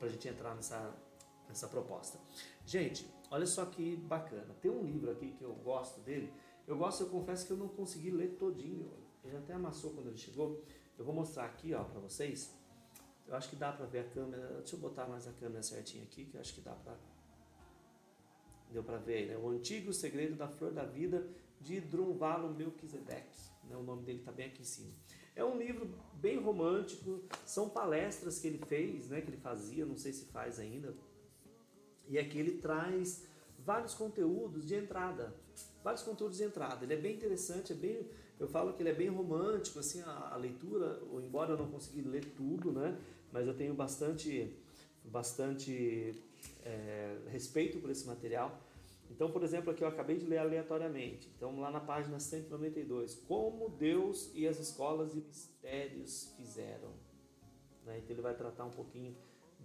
a 0.01 0.09
gente 0.09 0.29
entrar 0.29 0.55
nessa, 0.55 0.95
nessa 1.49 1.69
proposta. 1.69 2.19
Gente, 2.67 3.09
olha 3.35 3.47
só 3.47 3.67
que 3.67 3.97
bacana. 3.97 4.55
Tem 4.61 4.71
um 4.71 4.85
livro 4.85 5.11
aqui 5.11 5.33
que 5.33 5.43
eu 5.43 5.53
gosto 5.55 6.01
dele. 6.01 6.33
Eu 6.67 6.79
gosto, 6.79 7.03
eu 7.03 7.09
confesso 7.09 7.47
que 7.47 7.53
eu 7.53 7.57
não 7.57 7.69
consegui 7.69 8.11
ler 8.11 8.37
todinho. 8.39 8.91
Ele 9.25 9.37
até 9.37 9.55
amassou 9.55 9.91
quando 9.91 10.07
ele 10.07 10.17
chegou. 10.17 10.63
Eu 10.97 11.05
vou 11.05 11.15
mostrar 11.15 11.47
aqui, 11.47 11.75
ó, 11.75 11.83
para 11.83 12.01
vocês. 12.01 12.55
Eu 13.27 13.35
acho 13.35 13.49
que 13.49 13.57
dá 13.57 13.73
para 13.73 13.87
ver 13.87 14.01
a 14.01 14.05
câmera. 14.05 14.47
Deixa 14.59 14.77
eu 14.77 14.81
botar 14.81 15.07
mais 15.07 15.27
a 15.27 15.33
câmera 15.33 15.63
certinha 15.63 16.05
aqui, 16.05 16.27
que 16.27 16.37
eu 16.37 16.41
acho 16.41 16.55
que 16.55 16.61
dá 16.61 16.73
para 16.73 16.97
Deu 18.71 18.83
para 18.83 18.99
ver 18.99 19.15
aí, 19.15 19.27
né? 19.27 19.37
O 19.37 19.49
Antigo 19.51 19.93
Segredo 19.93 20.37
da 20.37 20.49
Flor 20.49 20.73
da 20.73 20.85
Vida 20.85 21.27
de 21.61 21.81
Drunvalo 21.81 22.53
Melchizedek. 22.55 23.29
Né? 23.69 23.77
O 23.77 23.83
nome 23.83 24.03
dele 24.03 24.19
está 24.19 24.33
bem 24.33 24.47
aqui 24.47 24.63
em 24.63 24.65
cima. 24.65 24.93
É 25.37 25.45
um 25.45 25.57
livro 25.57 25.89
bem 26.15 26.41
romântico, 26.41 27.23
são 27.45 27.69
palestras 27.69 28.39
que 28.39 28.47
ele 28.47 28.59
fez, 28.59 29.09
né? 29.09 29.21
Que 29.21 29.31
ele 29.31 29.37
fazia, 29.37 29.85
não 29.85 29.97
sei 29.97 30.13
se 30.13 30.27
faz 30.27 30.59
ainda, 30.59 30.95
e 32.09 32.19
aqui 32.19 32.39
ele 32.39 32.59
traz 32.59 33.25
vários 33.59 33.95
conteúdos 33.95 34.67
de 34.67 34.75
entrada, 34.75 35.35
vários 35.83 36.03
conteúdos 36.03 36.37
de 36.37 36.45
entrada. 36.45 36.85
Ele 36.85 36.95
é 36.95 36.97
bem 36.97 37.15
interessante, 37.15 37.73
é 37.73 37.77
bem, 37.77 38.07
eu 38.39 38.47
falo 38.47 38.73
que 38.73 38.83
ele 38.83 38.91
é 38.91 38.95
bem 38.95 39.09
romântico, 39.09 39.79
assim, 39.79 40.03
a, 40.03 40.31
a 40.33 40.37
leitura, 40.37 41.01
embora 41.23 41.53
eu 41.53 41.59
não 41.59 41.71
consiga 41.71 42.09
ler 42.09 42.25
tudo, 42.37 42.73
né? 42.73 42.99
Mas 43.33 43.47
eu 43.47 43.55
tenho 43.55 43.75
bastante, 43.75 44.55
bastante 45.05 46.15
é, 46.65 47.19
respeito 47.31 47.79
por 47.79 47.91
esse 47.91 48.07
material. 48.07 48.61
Então, 49.11 49.31
por 49.31 49.43
exemplo, 49.43 49.71
aqui 49.71 49.83
eu 49.83 49.89
acabei 49.89 50.17
de 50.17 50.27
ler 50.27 50.39
aleatoriamente. 50.39 51.31
Então, 51.37 51.59
lá 51.61 51.71
na 51.71 51.81
página 51.81 52.19
192, 52.19 53.15
como 53.29 53.69
Deus 53.71 54.31
e 54.35 54.47
as 54.47 54.59
escolas 54.59 55.15
e 55.15 55.19
mistérios 55.19 56.33
fizeram. 56.37 56.91
Né? 57.85 57.99
Então, 57.99 58.11
ele 58.11 58.23
vai 58.23 58.35
tratar 58.35 58.65
um 58.65 58.71
pouquinho 58.71 59.15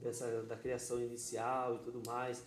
dessa, 0.01 0.43
da 0.43 0.55
criação 0.55 1.01
inicial 1.01 1.75
e 1.75 1.79
tudo 1.79 2.01
mais. 2.05 2.43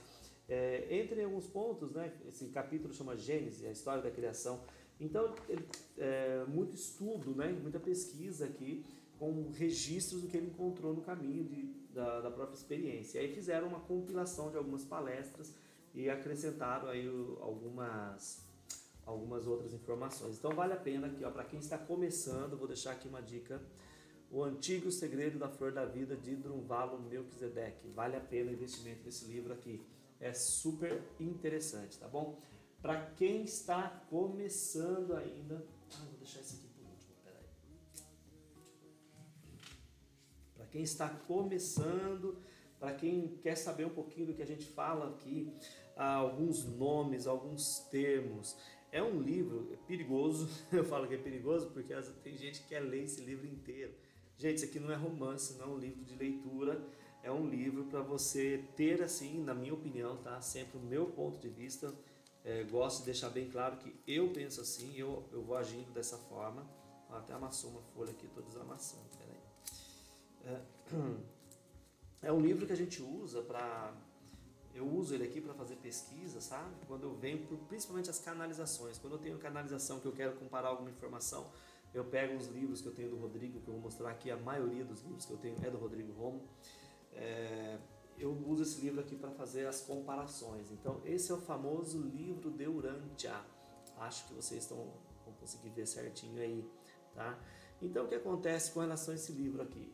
É, 0.49 0.87
entre 0.91 1.23
alguns 1.23 1.47
pontos, 1.47 1.93
né, 1.93 2.13
esse 2.29 2.47
capítulo 2.49 2.93
chama 2.93 3.17
Gênesis, 3.17 3.65
a 3.65 3.71
história 3.71 4.03
da 4.03 4.11
criação. 4.11 4.61
Então, 5.01 5.35
ele, 5.49 5.67
é, 5.99 6.45
muito 6.47 6.75
estudo, 6.75 7.35
né, 7.35 7.49
muita 7.53 7.81
pesquisa 7.81 8.47
aqui, 8.47 8.85
com 9.19 9.51
registros 9.53 10.23
do 10.23 10.29
que 10.29 10.37
ele 10.37 10.49
encontrou 10.49 10.95
no 10.95 11.03
caminho 11.03 11.45
de, 11.45 11.63
da, 11.95 12.21
da 12.21 12.31
própria 12.31 12.57
experiência. 12.57 13.19
E 13.19 13.27
aí 13.27 13.35
fizeram 13.35 13.69
uma 13.69 13.81
compilação 13.81 14.51
de 14.51 14.57
algumas 14.57 14.85
palestras 14.85 15.55
e 15.95 16.11
acrescentaram 16.11 16.89
aí 16.89 17.07
algumas, 17.41 18.45
algumas 19.07 19.47
outras 19.47 19.73
informações. 19.73 20.37
Então, 20.39 20.53
vale 20.55 20.73
a 20.73 20.77
pena 20.77 21.07
aqui, 21.07 21.21
para 21.21 21.45
quem 21.45 21.59
está 21.59 21.79
começando, 21.79 22.57
vou 22.57 22.67
deixar 22.67 22.93
aqui 22.93 23.07
uma 23.09 23.23
dica 23.23 23.63
O 24.33 24.43
Antigo 24.43 24.91
Segredo 24.91 25.39
da 25.39 25.47
Flor 25.47 25.73
da 25.73 25.85
Vida 25.85 26.17
de 26.17 26.35
Drunvalo 26.35 26.99
Melquisedeque. 27.03 27.87
Vale 27.89 28.17
a 28.17 28.21
pena 28.21 28.51
o 28.51 28.55
investimento 28.55 29.05
nesse 29.05 29.27
livro 29.27 29.53
aqui. 29.53 29.79
É 30.19 30.33
super 30.33 31.03
interessante, 31.21 31.99
tá 31.99 32.09
bom? 32.09 32.41
Para 32.81 33.11
quem 33.11 33.45
está 33.45 33.91
começando 34.09 35.15
ainda. 35.15 35.63
Ah, 35.93 36.05
vou 36.09 36.17
deixar 36.17 36.41
esse 36.41 36.57
aqui 36.57 36.67
por 36.69 36.83
último, 36.83 37.15
peraí. 37.23 37.45
Para 40.55 40.65
quem 40.65 40.83
está 40.83 41.11
começando, 41.11 42.39
para 42.81 42.95
quem 42.95 43.37
quer 43.43 43.55
saber 43.55 43.85
um 43.85 43.91
pouquinho 43.91 44.29
do 44.29 44.35
que 44.35 44.41
a 44.41 44.47
gente 44.47 44.65
fala 44.65 45.11
aqui, 45.11 45.55
alguns 45.95 46.65
nomes, 46.65 47.27
alguns 47.27 47.81
termos. 47.91 48.57
É 48.91 49.03
um 49.03 49.21
livro 49.21 49.79
perigoso, 49.87 50.49
eu 50.73 50.85
falo 50.85 51.07
que 51.07 51.17
é 51.17 51.19
perigoso 51.19 51.69
porque 51.69 51.95
tem 52.23 52.35
gente 52.35 52.63
que 52.63 52.69
quer 52.69 52.81
ler 52.81 53.05
esse 53.05 53.21
livro 53.21 53.47
inteiro. 53.47 53.93
Gente, 54.37 54.57
isso 54.57 54.65
aqui 54.65 54.81
não 54.81 54.91
é 54.91 54.97
romance, 54.97 55.55
não 55.55 55.67
é 55.67 55.69
um 55.69 55.79
livro 55.79 56.05
de 56.05 56.15
leitura, 56.17 56.85
é 57.23 57.31
um 57.31 57.49
livro 57.49 57.85
para 57.85 58.01
você 58.01 58.65
ter, 58.77 59.03
assim, 59.03 59.43
na 59.43 59.55
minha 59.55 59.73
opinião, 59.73 60.17
tá? 60.17 60.41
Sempre 60.41 60.79
o 60.79 60.81
meu 60.81 61.07
ponto 61.07 61.39
de 61.39 61.49
vista. 61.49 61.95
É, 62.45 62.65
gosto 62.65 63.01
de 63.01 63.05
deixar 63.05 63.31
bem 63.31 63.49
claro 63.49 63.77
que 63.77 63.95
eu 64.05 64.33
penso 64.33 64.61
assim, 64.61 64.97
eu, 64.97 65.25
eu 65.31 65.43
vou 65.43 65.57
agindo 65.57 65.93
dessa 65.93 66.19
forma. 66.19 66.67
Até 67.09 67.35
amassou 67.35 67.71
uma 67.71 67.83
folha 67.95 68.11
aqui, 68.11 68.27
estou 68.27 68.43
desamassando, 68.43 69.05
peraí. 69.19 70.57
É, 70.57 70.61
é 72.29 72.33
um 72.33 72.41
livro 72.41 72.67
que 72.67 72.73
a 72.73 72.77
gente 72.77 73.01
usa 73.03 73.43
para 73.43 73.95
eu 74.75 74.89
uso 74.89 75.15
ele 75.15 75.25
aqui 75.25 75.41
para 75.41 75.53
fazer 75.53 75.77
pesquisa, 75.77 76.41
sabe? 76.41 76.75
Quando 76.87 77.05
eu 77.05 77.15
venho, 77.15 77.47
principalmente 77.69 78.09
as 78.09 78.19
canalizações. 78.19 78.99
Quando 78.99 79.15
eu 79.15 79.19
tenho 79.19 79.39
canalização 79.39 80.01
que 80.01 80.07
eu 80.07 80.13
quero 80.13 80.35
comparar 80.37 80.69
alguma 80.69 80.91
informação, 80.91 81.51
eu 81.95 82.05
pego 82.05 82.37
os 82.37 82.47
livros 82.49 82.81
que 82.81 82.89
eu 82.89 82.95
tenho 82.95 83.11
do 83.11 83.17
Rodrigo, 83.17 83.61
que 83.61 83.69
eu 83.69 83.75
vou 83.75 83.83
mostrar 83.83 84.11
aqui, 84.11 84.31
a 84.31 84.37
maioria 84.37 84.85
dos 84.85 85.03
livros 85.03 85.27
que 85.27 85.33
eu 85.33 85.37
tenho 85.37 85.57
é 85.63 85.71
do 85.71 85.77
Rodrigo 85.77 86.13
Romo. 86.13 86.43
É, 87.13 87.79
eu 88.19 88.33
uso 88.47 88.63
esse 88.63 88.81
livro 88.81 89.01
aqui 89.01 89.17
para 89.17 89.31
fazer 89.31 89.67
as 89.67 89.83
comparações. 89.83 90.71
Então, 90.71 91.01
esse 91.05 91.31
é 91.31 91.35
o 91.35 91.41
famoso 91.41 92.01
livro 92.01 92.51
de 92.51 92.67
Urantia. 92.67 93.45
Acho 93.99 94.27
que 94.27 94.35
vocês 94.35 94.63
estão, 94.63 94.79
vão 95.25 95.35
conseguir 95.39 95.69
ver 95.71 95.87
certinho 95.87 96.41
aí, 96.41 96.67
tá? 97.15 97.39
Então, 97.81 98.07
o 98.07 98.09
que 98.09 98.15
acontece 98.15 98.73
com 98.73 98.81
relação 98.81 99.13
a 99.13 99.17
esse 99.17 99.33
livro 99.33 99.61
aqui? 99.61 99.93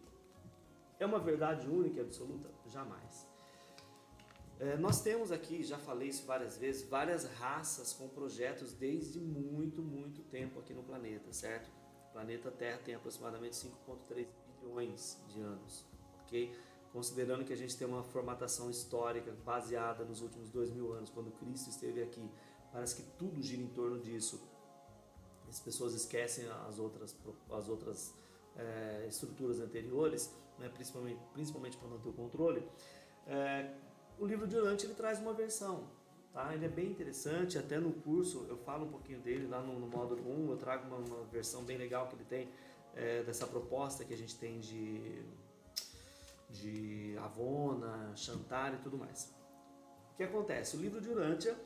É 1.00 1.06
uma 1.06 1.18
verdade 1.18 1.68
única 1.68 1.98
e 1.98 2.00
absoluta? 2.00 2.50
Jamais. 2.66 3.26
É, 4.60 4.76
nós 4.76 5.00
temos 5.00 5.30
aqui, 5.30 5.62
já 5.62 5.78
falei 5.78 6.08
isso 6.08 6.26
várias 6.26 6.58
vezes, 6.58 6.88
várias 6.88 7.24
raças 7.38 7.92
com 7.92 8.08
projetos 8.08 8.72
desde 8.72 9.20
muito, 9.20 9.80
muito 9.80 10.22
tempo 10.22 10.58
aqui 10.58 10.74
no 10.74 10.82
planeta, 10.82 11.32
certo? 11.32 11.70
Planeta 12.18 12.50
Terra 12.50 12.80
tem 12.84 12.96
aproximadamente 12.96 13.54
5,3 13.54 14.26
bilhões 14.60 15.22
de 15.28 15.40
anos, 15.40 15.86
ok? 16.24 16.52
Considerando 16.92 17.44
que 17.44 17.52
a 17.52 17.56
gente 17.56 17.76
tem 17.76 17.86
uma 17.86 18.02
formatação 18.02 18.68
histórica 18.68 19.30
baseada 19.44 20.04
nos 20.04 20.20
últimos 20.20 20.50
dois 20.50 20.68
mil 20.68 20.92
anos, 20.92 21.10
quando 21.10 21.30
Cristo 21.30 21.70
esteve 21.70 22.02
aqui, 22.02 22.28
parece 22.72 22.96
que 22.96 23.02
tudo 23.16 23.40
gira 23.40 23.62
em 23.62 23.68
torno 23.68 24.00
disso. 24.00 24.42
As 25.48 25.60
pessoas 25.60 25.94
esquecem 25.94 26.44
as 26.68 26.80
outras, 26.80 27.16
as 27.52 27.68
outras 27.68 28.12
é, 28.56 29.06
estruturas 29.08 29.60
anteriores, 29.60 30.34
né? 30.58 30.68
principalmente, 30.70 31.20
principalmente 31.32 31.76
para 31.76 31.88
não 31.88 32.00
ter 32.00 32.08
o 32.08 32.12
controle. 32.12 32.68
É, 33.28 33.76
o 34.18 34.26
livro 34.26 34.48
de 34.48 34.56
Urante 34.56 34.86
ele 34.86 34.94
traz 34.94 35.20
uma 35.20 35.32
versão, 35.34 35.88
tá? 36.38 36.54
Ele 36.54 36.66
é 36.66 36.68
bem 36.68 36.86
interessante, 36.86 37.58
até 37.58 37.80
no 37.80 37.92
curso 37.92 38.46
eu 38.48 38.56
falo 38.58 38.86
um 38.86 38.90
pouquinho 38.90 39.18
dele 39.18 39.48
lá 39.48 39.60
no, 39.60 39.80
no 39.80 39.88
módulo 39.88 40.22
1, 40.44 40.50
eu 40.52 40.56
trago 40.56 40.86
uma, 40.86 40.98
uma, 40.98 41.24
versão 41.24 41.64
bem 41.64 41.76
legal 41.76 42.06
que 42.06 42.14
ele 42.14 42.24
tem 42.24 42.48
é, 42.94 43.24
dessa 43.24 43.44
proposta 43.44 44.04
que 44.04 44.14
a 44.14 44.16
gente 44.16 44.36
tem 44.36 44.60
de, 44.60 45.20
de 46.48 47.18
Avona, 47.18 48.12
Chantar 48.14 48.72
e 48.74 48.76
tudo 48.76 48.96
mais. 48.96 49.34
O 50.12 50.16
que 50.16 50.22
acontece? 50.22 50.76
O 50.76 50.80
livro 50.80 51.00
de 51.00 51.08
Urântia 51.08 51.56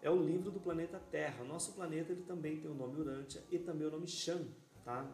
é 0.00 0.10
o 0.10 0.16
livro 0.16 0.50
do 0.50 0.58
planeta 0.58 0.98
Terra. 1.10 1.44
Nosso 1.44 1.72
planeta 1.72 2.12
ele 2.12 2.22
também 2.22 2.58
tem 2.58 2.70
o 2.70 2.74
nome 2.74 2.98
Urântia 2.98 3.42
e 3.50 3.58
também 3.58 3.86
o 3.86 3.90
nome 3.90 4.06
Shan, 4.06 4.46
tá? 4.86 5.06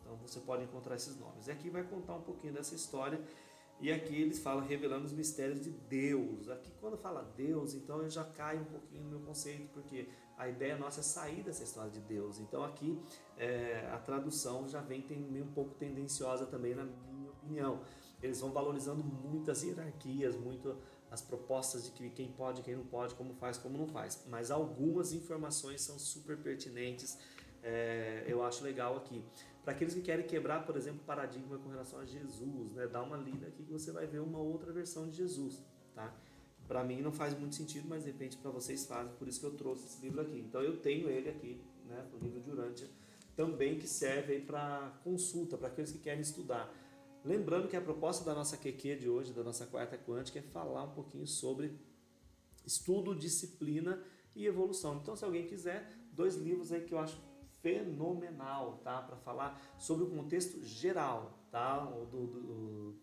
Então 0.00 0.16
você 0.16 0.40
pode 0.40 0.64
encontrar 0.64 0.94
esses 0.96 1.18
nomes. 1.18 1.48
E 1.48 1.50
aqui 1.50 1.68
vai 1.68 1.82
contar 1.82 2.14
um 2.14 2.22
pouquinho 2.22 2.54
dessa 2.54 2.74
história 2.74 3.20
e 3.80 3.92
aqui 3.92 4.14
eles 4.14 4.38
falam 4.38 4.64
revelando 4.64 5.04
os 5.04 5.12
mistérios 5.12 5.60
de 5.60 5.70
Deus. 5.70 6.48
Aqui 6.48 6.70
quando 6.80 6.96
fala 6.96 7.22
Deus, 7.36 7.74
então 7.74 8.00
eu 8.00 8.08
já 8.08 8.24
caio 8.24 8.60
um 8.60 8.64
pouquinho 8.64 9.04
no 9.04 9.10
meu 9.10 9.20
conceito, 9.20 9.68
porque 9.72 10.08
a 10.36 10.48
ideia 10.48 10.76
nossa 10.76 11.00
é 11.00 11.02
sair 11.02 11.42
dessa 11.42 11.62
história 11.62 11.90
de 11.90 12.00
Deus. 12.00 12.38
Então 12.38 12.64
aqui 12.64 12.98
é, 13.36 13.88
a 13.92 13.98
tradução 13.98 14.68
já 14.68 14.80
vem 14.80 15.02
tem, 15.02 15.18
meio 15.18 15.44
um 15.44 15.52
pouco 15.52 15.74
tendenciosa 15.74 16.46
também, 16.46 16.74
na 16.74 16.84
minha 16.84 17.30
opinião. 17.30 17.80
Eles 18.22 18.40
vão 18.40 18.52
valorizando 18.52 19.04
muitas 19.04 19.62
hierarquias, 19.62 20.34
muito 20.34 20.76
as 21.10 21.20
propostas 21.20 21.84
de 21.84 21.90
que 21.90 22.10
quem 22.10 22.32
pode, 22.32 22.62
quem 22.62 22.74
não 22.74 22.86
pode, 22.86 23.14
como 23.14 23.34
faz, 23.34 23.58
como 23.58 23.76
não 23.76 23.86
faz. 23.86 24.24
Mas 24.28 24.50
algumas 24.50 25.12
informações 25.12 25.82
são 25.82 25.98
super 25.98 26.38
pertinentes, 26.38 27.18
é, 27.62 28.24
eu 28.26 28.42
acho 28.42 28.64
legal 28.64 28.96
aqui. 28.96 29.22
Para 29.64 29.72
aqueles 29.72 29.94
que 29.94 30.02
querem 30.02 30.26
quebrar, 30.26 30.66
por 30.66 30.76
exemplo, 30.76 31.00
paradigma 31.06 31.56
com 31.58 31.70
relação 31.70 31.98
a 31.98 32.04
Jesus, 32.04 32.72
né? 32.72 32.86
dá 32.86 33.02
uma 33.02 33.16
lida 33.16 33.46
aqui 33.46 33.62
que 33.62 33.72
você 33.72 33.90
vai 33.90 34.06
ver 34.06 34.20
uma 34.20 34.38
outra 34.38 34.70
versão 34.72 35.08
de 35.08 35.16
Jesus, 35.16 35.62
tá? 35.94 36.14
Para 36.68 36.84
mim 36.84 37.00
não 37.00 37.10
faz 37.12 37.38
muito 37.38 37.54
sentido, 37.54 37.88
mas 37.88 38.04
de 38.04 38.10
repente 38.10 38.36
para 38.36 38.50
vocês 38.50 38.84
fazem, 38.84 39.12
por 39.14 39.26
isso 39.26 39.40
que 39.40 39.46
eu 39.46 39.54
trouxe 39.54 39.86
esse 39.86 40.02
livro 40.02 40.20
aqui. 40.20 40.38
Então 40.38 40.62
eu 40.62 40.76
tenho 40.76 41.08
ele 41.08 41.30
aqui, 41.30 41.60
né, 41.86 42.06
o 42.12 42.22
livro 42.22 42.40
de 42.40 42.50
Urântia, 42.50 42.88
também 43.34 43.78
que 43.78 43.86
serve 43.86 44.38
para 44.40 45.00
consulta, 45.02 45.56
para 45.56 45.68
aqueles 45.68 45.92
que 45.92 45.98
querem 45.98 46.20
estudar. 46.20 46.70
Lembrando 47.24 47.68
que 47.68 47.76
a 47.76 47.80
proposta 47.80 48.22
da 48.22 48.34
nossa 48.34 48.58
QQ 48.58 48.96
de 48.96 49.08
hoje, 49.08 49.32
da 49.32 49.42
nossa 49.42 49.64
quarta 49.64 49.96
quântica, 49.96 50.38
é 50.38 50.42
falar 50.42 50.84
um 50.84 50.90
pouquinho 50.90 51.26
sobre 51.26 51.72
estudo, 52.66 53.14
disciplina 53.14 54.02
e 54.36 54.46
evolução. 54.46 54.98
Então, 55.02 55.16
se 55.16 55.24
alguém 55.24 55.46
quiser, 55.46 55.90
dois 56.12 56.36
livros 56.36 56.70
aí 56.70 56.82
que 56.82 56.92
eu 56.92 56.98
acho 56.98 57.18
fenomenal, 57.64 58.78
tá? 58.84 59.00
Para 59.00 59.16
falar 59.16 59.58
sobre 59.78 60.04
o 60.04 60.10
contexto 60.10 60.62
geral, 60.62 61.32
tá? 61.50 61.88
O 61.88 62.04
do, 62.04 62.26
do, 62.26 63.00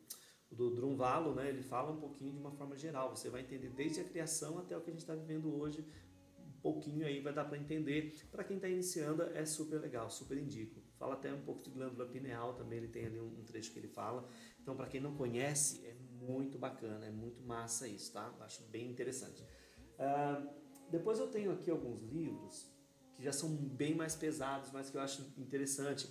do 0.52 0.76
Drunvalo, 0.76 1.34
né? 1.34 1.50
Ele 1.50 1.64
fala 1.64 1.92
um 1.92 2.00
pouquinho 2.00 2.32
de 2.32 2.38
uma 2.38 2.52
forma 2.52 2.78
geral. 2.78 3.10
Você 3.10 3.28
vai 3.28 3.42
entender 3.42 3.70
desde 3.70 4.02
a 4.02 4.04
criação 4.04 4.60
até 4.60 4.78
o 4.78 4.82
que 4.82 4.92
a 4.92 4.94
gente 4.94 5.02
está 5.02 5.16
vivendo 5.16 5.52
hoje. 5.60 5.84
Um 6.38 6.62
pouquinho 6.62 7.08
aí 7.08 7.20
vai 7.20 7.34
dar 7.34 7.46
para 7.46 7.58
entender. 7.58 8.14
Para 8.32 8.44
quem 8.44 8.58
está 8.58 8.70
iniciando 8.70 9.24
é 9.24 9.44
super 9.46 9.82
legal, 9.82 10.12
super 10.12 10.38
indico. 10.38 10.80
Fala 11.00 11.16
até 11.16 11.34
um 11.34 11.42
pouco 11.42 11.64
de 11.64 11.72
glândula 11.72 12.08
pineal 12.08 12.54
também. 12.54 12.78
Ele 12.78 12.88
tem 12.88 13.08
ali 13.08 13.20
um, 13.20 13.44
trecho 13.44 13.74
que 13.74 13.80
ele 13.80 13.88
fala. 13.88 14.30
Então, 14.62 14.76
para 14.76 14.86
quem 14.86 15.02
não 15.02 15.16
conhece, 15.16 15.84
é 15.88 15.96
muito 16.24 16.60
bacana, 16.60 17.08
é 17.08 17.12
muito 17.12 17.42
massa 17.42 17.88
isso, 17.88 18.14
tá? 18.14 18.32
Acho 18.42 18.62
bem 18.66 18.92
interessante. 18.92 19.44
Uh, 19.98 20.48
depois 20.92 21.18
eu 21.18 21.30
tenho 21.30 21.52
aqui 21.52 21.72
alguns 21.72 22.04
livros 22.04 22.72
que 23.22 23.26
já 23.26 23.32
são 23.32 23.50
bem 23.56 23.94
mais 23.94 24.16
pesados, 24.16 24.72
mas 24.72 24.90
que 24.90 24.98
eu 24.98 25.02
acho 25.02 25.22
interessante. 25.38 26.10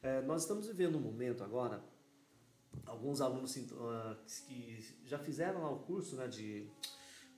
É, 0.00 0.22
nós 0.22 0.42
estamos 0.42 0.68
vivendo 0.68 0.96
um 0.96 1.00
momento 1.00 1.42
agora, 1.42 1.82
alguns 2.86 3.20
alunos 3.20 3.56
uh, 3.56 4.16
que 4.46 4.78
já 5.04 5.18
fizeram 5.18 5.62
lá 5.62 5.70
o 5.70 5.80
curso 5.80 6.14
né, 6.14 6.28
de 6.28 6.68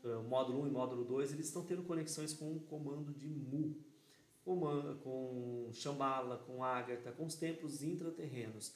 uh, 0.04 0.22
módulo 0.24 0.62
1 0.62 0.66
e 0.66 0.70
módulo 0.70 1.04
2, 1.04 1.32
eles 1.32 1.46
estão 1.46 1.64
tendo 1.64 1.82
conexões 1.82 2.34
com 2.34 2.56
o 2.56 2.60
comando 2.60 3.12
de 3.14 3.28
Mu, 3.28 3.74
com, 4.44 5.70
Shambhala, 5.72 6.38
com 6.38 6.62
Agartha, 6.62 7.10
com 7.12 7.24
os 7.24 7.36
templos 7.36 7.82
intraterrenos. 7.82 8.74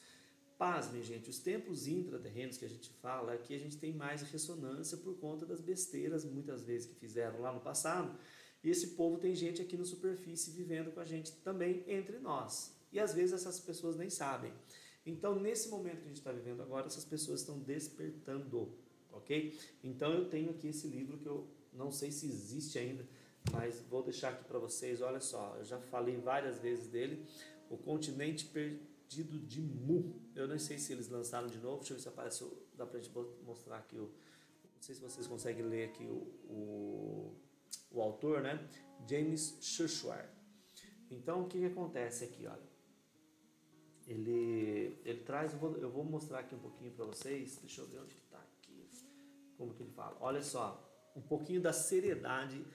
Pasmem, 0.57 1.03
gente, 1.03 1.29
os 1.29 1.39
templos 1.39 1.87
intraterrenos 1.87 2.57
que 2.57 2.65
a 2.65 2.69
gente 2.69 2.89
fala, 3.01 3.33
aqui 3.33 3.55
a 3.55 3.59
gente 3.59 3.77
tem 3.77 3.93
mais 3.93 4.21
ressonância 4.23 4.97
por 4.97 5.15
conta 5.17 5.45
das 5.45 5.61
besteiras, 5.61 6.25
muitas 6.25 6.63
vezes, 6.63 6.87
que 6.87 6.95
fizeram 6.95 7.41
lá 7.41 7.51
no 7.51 7.61
passado, 7.61 8.17
e 8.63 8.69
esse 8.69 8.89
povo 8.89 9.17
tem 9.17 9.35
gente 9.35 9.61
aqui 9.61 9.75
na 9.75 9.85
superfície 9.85 10.51
vivendo 10.51 10.91
com 10.91 10.99
a 10.99 11.05
gente 11.05 11.31
também 11.37 11.83
entre 11.87 12.19
nós. 12.19 12.75
E 12.91 12.99
às 12.99 13.13
vezes 13.13 13.33
essas 13.33 13.59
pessoas 13.59 13.95
nem 13.95 14.09
sabem. 14.09 14.53
Então, 15.05 15.39
nesse 15.39 15.69
momento 15.69 15.97
que 15.97 16.05
a 16.05 16.07
gente 16.07 16.17
está 16.17 16.31
vivendo 16.31 16.61
agora, 16.61 16.85
essas 16.85 17.05
pessoas 17.05 17.39
estão 17.39 17.57
despertando, 17.57 18.71
ok? 19.11 19.57
Então, 19.83 20.13
eu 20.13 20.29
tenho 20.29 20.51
aqui 20.51 20.67
esse 20.67 20.87
livro 20.87 21.17
que 21.17 21.25
eu 21.25 21.47
não 21.73 21.91
sei 21.91 22.11
se 22.11 22.27
existe 22.27 22.77
ainda, 22.77 23.07
mas 23.51 23.81
vou 23.89 24.03
deixar 24.03 24.29
aqui 24.29 24.43
para 24.43 24.59
vocês. 24.59 25.01
Olha 25.01 25.19
só, 25.19 25.55
eu 25.57 25.65
já 25.65 25.79
falei 25.79 26.17
várias 26.17 26.59
vezes 26.59 26.87
dele. 26.87 27.25
O 27.69 27.77
Continente 27.77 28.45
Perdido 28.45 29.39
de 29.39 29.61
Mu. 29.61 30.13
Eu 30.35 30.47
não 30.47 30.59
sei 30.59 30.77
se 30.77 30.93
eles 30.93 31.07
lançaram 31.09 31.47
de 31.47 31.57
novo. 31.57 31.77
Deixa 31.77 31.93
eu 31.93 31.97
ver 31.97 32.03
se 32.03 32.09
apareceu. 32.09 32.65
Dá 32.75 32.85
para 32.85 32.99
a 32.99 33.01
gente 33.01 33.13
mostrar 33.43 33.77
aqui 33.77 33.97
o. 33.97 34.03
Não 34.03 34.81
sei 34.81 34.93
se 34.93 35.01
vocês 35.01 35.25
conseguem 35.25 35.63
ler 35.65 35.85
aqui 35.85 36.05
o, 36.05 36.27
o 36.49 37.35
o 37.91 38.01
autor, 38.01 38.41
né? 38.41 38.67
James 39.07 39.57
Shushwar. 39.61 40.29
Então, 41.09 41.43
o 41.43 41.47
que, 41.47 41.59
que 41.59 41.65
acontece 41.65 42.23
aqui, 42.23 42.47
olha? 42.47 42.71
Ele, 44.07 44.99
ele 45.05 45.19
traz, 45.23 45.53
eu 45.53 45.59
vou, 45.59 45.77
eu 45.77 45.89
vou 45.89 46.03
mostrar 46.03 46.39
aqui 46.39 46.55
um 46.55 46.59
pouquinho 46.59 46.91
para 46.91 47.05
vocês, 47.05 47.57
deixa 47.57 47.81
eu 47.81 47.87
ver 47.87 47.99
onde 47.99 48.15
que 48.15 48.21
está 48.21 48.37
aqui, 48.37 48.89
como 49.57 49.73
que 49.73 49.83
ele 49.83 49.91
fala. 49.91 50.17
Olha 50.19 50.41
só, 50.41 50.81
um 51.15 51.21
pouquinho 51.21 51.61
da 51.61 51.71
seriedade 51.71 52.65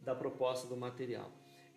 da 0.00 0.14
proposta 0.14 0.66
do 0.66 0.76
material. 0.76 1.30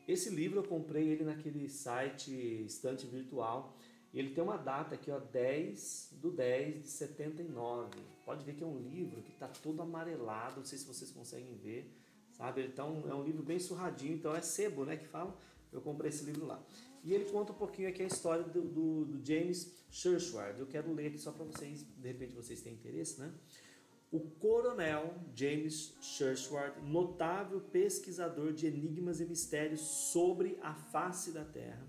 Esse 0.08 0.30
livro 0.30 0.60
eu 0.60 0.64
comprei 0.64 1.08
ele 1.10 1.24
naquele 1.24 1.70
site 1.70 2.32
estante 2.66 3.06
virtual 3.06 3.78
ele 4.14 4.30
tem 4.30 4.44
uma 4.44 4.58
data 4.58 4.94
aqui, 4.94 5.10
ó, 5.10 5.20
10 5.20 6.10
do 6.22 6.30
10 6.30 6.84
de 6.84 6.88
79. 6.88 7.90
Pode 8.24 8.46
ver 8.46 8.54
que 8.54 8.64
é 8.64 8.68
um 8.68 8.78
livro 8.78 9.24
que 9.24 9.32
está 9.32 9.48
todo 9.48 9.82
amarelado, 9.82 10.58
não 10.58 10.66
sei 10.66 10.78
se 10.78 10.86
vocês 10.86 11.12
conseguem 11.12 11.56
ver, 11.56 11.92
sabe? 12.38 12.66
Então 12.66 13.04
é 13.08 13.14
um 13.14 13.24
livro 13.24 13.44
bem 13.44 13.60
surradinho, 13.60 14.16
então 14.16 14.36
é 14.36 14.42
sebo, 14.42 14.86
né, 14.86 14.98
que 14.98 15.08
fala. 15.08 15.38
Eu 15.72 15.82
comprei 15.82 16.10
esse 16.10 16.24
livro 16.24 16.46
lá. 16.46 16.64
E 17.04 17.14
ele 17.14 17.26
conta 17.26 17.52
um 17.52 17.56
pouquinho 17.56 17.90
aqui 17.90 18.04
a 18.04 18.08
história 18.08 18.44
do, 18.44 18.62
do, 18.62 19.06
do 19.06 19.26
James 19.26 19.74
Churchward. 19.90 20.60
Eu 20.60 20.68
quero 20.68 20.94
ler 20.94 21.08
aqui 21.08 21.18
só 21.18 21.32
para 21.32 21.44
vocês, 21.44 21.84
de 21.84 22.08
repente 22.08 22.34
vocês 22.34 22.62
têm 22.62 22.74
interesse, 22.74 23.20
né? 23.20 23.34
O 24.12 24.20
coronel 24.20 25.16
James 25.36 25.96
Churchward, 26.00 26.80
notável 26.82 27.60
pesquisador 27.60 28.54
de 28.54 28.68
enigmas 28.68 29.20
e 29.20 29.26
mistérios 29.26 29.82
sobre 29.82 30.60
a 30.62 30.76
face 30.76 31.32
da 31.32 31.44
Terra, 31.44 31.86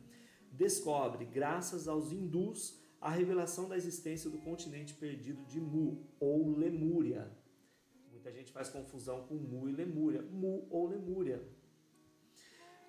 descobre, 0.51 1.27
graças 1.27 1.87
aos 1.87 2.11
hindus, 2.11 2.81
a 2.99 3.11
revelação 3.11 3.69
da 3.69 3.77
existência 3.77 4.31
do 4.31 4.39
continente 4.39 4.95
perdido 4.95 5.45
de 5.45 5.61
Mu, 5.61 6.03
ou 6.19 6.57
Lemúria. 6.57 7.31
Muita 8.25 8.39
gente 8.39 8.53
faz 8.53 8.71
confusão 8.71 9.27
com 9.27 9.35
Mu 9.35 9.69
e 9.69 9.73
Lemúria. 9.73 10.23
Mu 10.23 10.67
ou 10.71 10.89
Lemúria. 10.89 11.47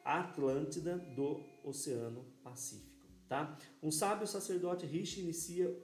Atlântida 0.02 0.98
do 0.98 1.44
Oceano 1.62 2.24
Pacífico. 2.42 3.06
Tá? 3.28 3.58
Um 3.84 3.92
sábio 3.92 4.26
sacerdote 4.26 4.86
Rishi 4.86 5.20
inicia 5.20 5.78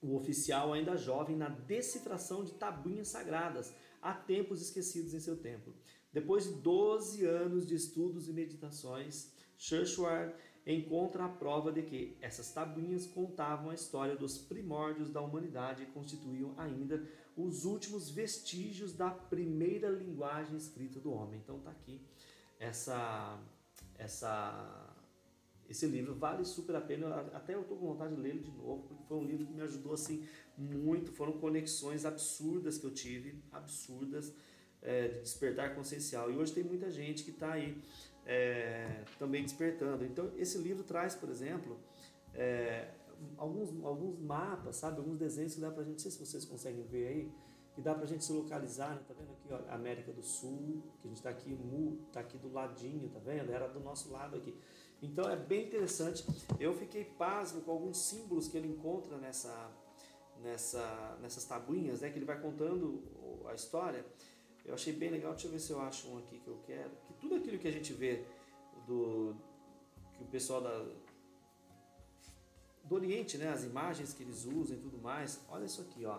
o 0.00 0.14
oficial 0.14 0.72
ainda 0.72 0.96
jovem 0.96 1.36
na 1.36 1.48
decifração 1.48 2.44
de 2.44 2.52
tabuinhas 2.52 3.08
sagradas 3.08 3.74
há 4.00 4.14
tempos 4.14 4.62
esquecidos 4.62 5.14
em 5.14 5.18
seu 5.18 5.36
templo. 5.36 5.74
Depois 6.12 6.44
de 6.44 6.52
12 6.60 7.26
anos 7.26 7.66
de 7.66 7.74
estudos 7.74 8.28
e 8.28 8.32
meditações, 8.32 9.32
Churchward 9.56 10.32
encontra 10.64 11.24
a 11.24 11.28
prova 11.28 11.72
de 11.72 11.82
que 11.82 12.16
essas 12.20 12.52
tabuinhas 12.52 13.04
contavam 13.04 13.70
a 13.70 13.74
história 13.74 14.14
dos 14.14 14.38
primórdios 14.38 15.10
da 15.10 15.20
humanidade 15.20 15.82
e 15.82 15.86
constituíam 15.86 16.54
ainda 16.56 17.02
os 17.38 17.64
últimos 17.64 18.10
vestígios 18.10 18.92
da 18.92 19.10
primeira 19.10 19.88
linguagem 19.88 20.56
escrita 20.56 20.98
do 20.98 21.12
homem. 21.12 21.40
Então 21.42 21.60
tá 21.60 21.70
aqui 21.70 22.00
essa 22.58 23.40
essa 23.96 24.94
esse 25.68 25.86
livro 25.86 26.14
vale 26.14 26.44
super 26.46 26.74
a 26.76 26.80
pena, 26.80 27.20
até 27.34 27.54
eu 27.54 27.60
estou 27.60 27.76
com 27.76 27.88
vontade 27.88 28.14
de 28.14 28.20
lê-lo 28.20 28.40
de 28.40 28.50
novo, 28.50 28.84
porque 28.88 29.04
foi 29.04 29.18
um 29.18 29.24
livro 29.24 29.46
que 29.46 29.52
me 29.52 29.60
ajudou 29.60 29.92
assim 29.92 30.26
muito, 30.56 31.12
foram 31.12 31.32
conexões 31.32 32.06
absurdas 32.06 32.78
que 32.78 32.86
eu 32.86 32.90
tive, 32.90 33.42
absurdas, 33.52 34.32
é, 34.80 35.08
de 35.08 35.20
despertar 35.20 35.74
consciencial. 35.74 36.32
E 36.32 36.36
hoje 36.36 36.54
tem 36.54 36.64
muita 36.64 36.90
gente 36.90 37.22
que 37.22 37.30
está 37.30 37.52
aí 37.52 37.76
é, 38.24 39.04
também 39.18 39.42
despertando. 39.42 40.06
Então 40.06 40.32
esse 40.38 40.56
livro 40.56 40.82
traz, 40.84 41.14
por 41.14 41.28
exemplo, 41.28 41.78
é, 42.32 42.88
alguns, 43.36 43.84
alguns 43.84 44.18
mapas, 44.18 44.76
sabe, 44.76 44.98
alguns 44.98 45.18
desenhos 45.18 45.54
que 45.54 45.60
dá 45.60 45.70
para 45.70 45.82
a 45.82 45.84
gente, 45.84 45.94
não 45.94 45.98
sei 45.98 46.10
se 46.10 46.18
vocês 46.18 46.44
conseguem 46.44 46.84
ver 46.84 47.06
aí, 47.08 47.32
que 47.74 47.80
dá 47.80 47.94
para 47.94 48.04
a 48.04 48.06
gente 48.06 48.24
se 48.24 48.32
localizar, 48.32 48.96
né? 48.96 49.02
tá 49.06 49.14
vendo 49.14 49.32
aqui, 49.32 49.48
ó, 49.52 49.72
América 49.72 50.12
do 50.12 50.22
Sul, 50.22 50.82
que 51.00 51.06
a 51.06 51.08
gente 51.08 51.18
está 51.18 51.30
aqui, 51.30 51.54
Mu, 51.54 52.00
está 52.08 52.20
aqui 52.20 52.36
do 52.36 52.52
ladinho, 52.52 53.08
tá 53.08 53.20
vendo? 53.20 53.52
Era 53.52 53.68
do 53.68 53.78
nosso 53.80 54.10
lado 54.10 54.36
aqui. 54.36 54.52
Então 55.00 55.30
é 55.30 55.36
bem 55.36 55.66
interessante. 55.66 56.26
Eu 56.58 56.74
fiquei 56.74 57.04
pasmo 57.04 57.60
com 57.60 57.70
alguns 57.70 57.98
símbolos 57.98 58.48
que 58.48 58.56
ele 58.56 58.68
encontra 58.68 59.16
nessa, 59.18 59.70
nessa, 60.42 61.16
nessas 61.22 61.44
tabuinhas, 61.44 62.00
né, 62.00 62.10
que 62.10 62.18
ele 62.18 62.24
vai 62.24 62.40
contando 62.40 63.00
a 63.46 63.54
história. 63.54 64.04
Eu 64.64 64.74
achei 64.74 64.92
bem 64.92 65.10
legal. 65.10 65.32
Deixa 65.32 65.46
eu 65.46 65.52
ver 65.52 65.60
se 65.60 65.70
eu 65.70 65.80
acho 65.80 66.08
um 66.08 66.18
aqui 66.18 66.40
que 66.40 66.48
eu 66.48 66.58
quero. 66.66 66.90
Que 67.06 67.14
tudo 67.14 67.36
aquilo 67.36 67.58
que 67.58 67.68
a 67.68 67.72
gente 67.72 67.92
vê 67.92 68.24
do 68.86 69.36
que 70.14 70.24
o 70.24 70.26
pessoal 70.26 70.60
da 70.60 70.84
do 72.88 72.94
Oriente, 72.94 73.36
né, 73.36 73.48
as 73.50 73.64
imagens 73.64 74.14
que 74.14 74.22
eles 74.22 74.44
usam 74.44 74.76
e 74.76 74.80
tudo 74.80 74.98
mais. 74.98 75.40
Olha 75.48 75.64
isso 75.64 75.80
aqui, 75.80 76.04
ó. 76.06 76.18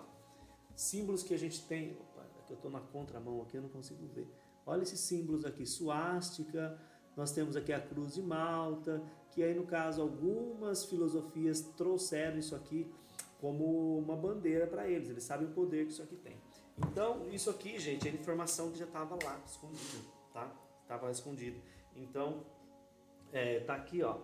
Símbolos 0.76 1.24
que 1.24 1.34
a 1.34 1.38
gente 1.38 1.64
tem. 1.64 1.98
Opa, 2.00 2.22
aqui 2.40 2.54
eu 2.54 2.56
estou 2.56 2.72
na 2.72 2.80
contramão 2.80 3.42
aqui, 3.42 3.58
eu 3.58 3.62
não 3.62 3.70
consigo 3.70 4.06
ver. 4.08 4.28
Olha 4.66 4.84
esses 4.84 5.00
símbolos 5.00 5.46
aqui, 5.46 5.66
suástica, 5.66 6.80
nós 7.18 7.32
temos 7.32 7.56
aqui 7.56 7.74
a 7.74 7.82
Cruz 7.82 8.14
de 8.14 8.22
Malta, 8.22 9.02
que 9.32 9.42
aí 9.42 9.54
no 9.54 9.66
caso 9.66 10.02
algumas 10.02 10.86
filosofias 10.86 11.62
trouxeram 11.76 12.38
isso 12.38 12.56
aqui 12.56 12.90
como 13.42 13.98
uma 13.98 14.16
bandeira 14.16 14.68
para 14.68 14.88
eles. 14.88 15.10
Eles 15.10 15.24
sabem 15.24 15.48
o 15.48 15.52
poder 15.52 15.86
que 15.86 15.92
isso 15.92 16.04
aqui 16.04 16.16
tem. 16.16 16.38
Então, 16.78 17.28
isso 17.30 17.50
aqui, 17.50 17.78
gente, 17.80 18.08
é 18.08 18.12
informação 18.12 18.72
que 18.72 18.78
já 18.78 18.86
estava 18.86 19.18
lá 19.24 19.42
escondida, 19.46 20.04
tá? 20.34 20.50
Estava 20.84 21.12
escondido. 21.12 21.60
Então, 21.96 22.46
é, 23.32 23.60
tá 23.62 23.76
aqui, 23.76 24.02
ó. 24.02 24.18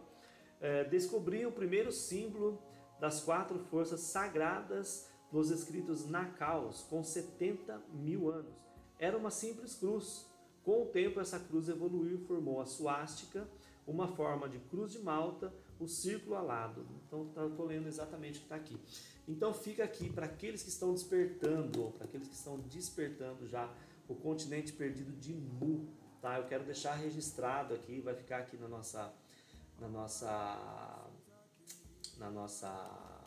É, 0.66 0.84
descobri 0.84 1.46
o 1.46 1.52
primeiro 1.52 1.92
símbolo 1.92 2.60
das 3.00 3.22
quatro 3.22 3.60
forças 3.70 4.00
sagradas 4.00 5.08
nos 5.32 5.52
escritos 5.52 6.10
Nakaos, 6.10 6.82
com 6.90 7.04
70 7.04 7.80
mil 7.94 8.32
anos. 8.32 8.52
Era 8.98 9.16
uma 9.16 9.30
simples 9.30 9.76
cruz, 9.76 10.26
com 10.64 10.82
o 10.82 10.86
tempo, 10.88 11.20
essa 11.20 11.40
cruz 11.40 11.70
evoluiu 11.70 12.16
e 12.16 12.26
formou 12.26 12.60
a 12.60 12.66
suástica, 12.66 13.48
uma 13.86 14.08
forma 14.08 14.50
de 14.50 14.58
cruz 14.58 14.92
de 14.92 14.98
malta, 14.98 15.54
o 15.80 15.88
círculo 15.88 16.36
alado. 16.36 16.88
Então, 17.06 17.28
tá, 17.28 17.46
estou 17.46 17.68
lendo 17.68 17.88
exatamente 17.88 18.38
o 18.38 18.40
que 18.40 18.46
está 18.46 18.56
aqui. 18.56 18.76
Então, 19.28 19.54
fica 19.54 19.84
aqui 19.84 20.10
para 20.10 20.26
aqueles 20.26 20.64
que 20.64 20.70
estão 20.70 20.96
despertando, 20.96 21.92
para 21.92 22.06
aqueles 22.06 22.28
que 22.28 22.34
estão 22.34 22.58
despertando 22.58 23.48
já 23.48 23.72
o 24.08 24.16
continente 24.16 24.74
perdido 24.74 25.12
de 25.12 25.32
Mu. 25.32 25.88
Tá? 26.24 26.40
Eu 26.40 26.46
quero 26.46 26.64
deixar 26.64 26.96
registrado 26.96 27.76
aqui, 27.76 28.02
vai 28.02 28.16
ficar 28.16 28.38
aqui 28.40 28.58
na 28.58 28.68
nossa, 28.68 29.14
na 29.80 29.88
nossa, 29.88 31.10
na 32.18 32.30
nossa, 32.32 33.26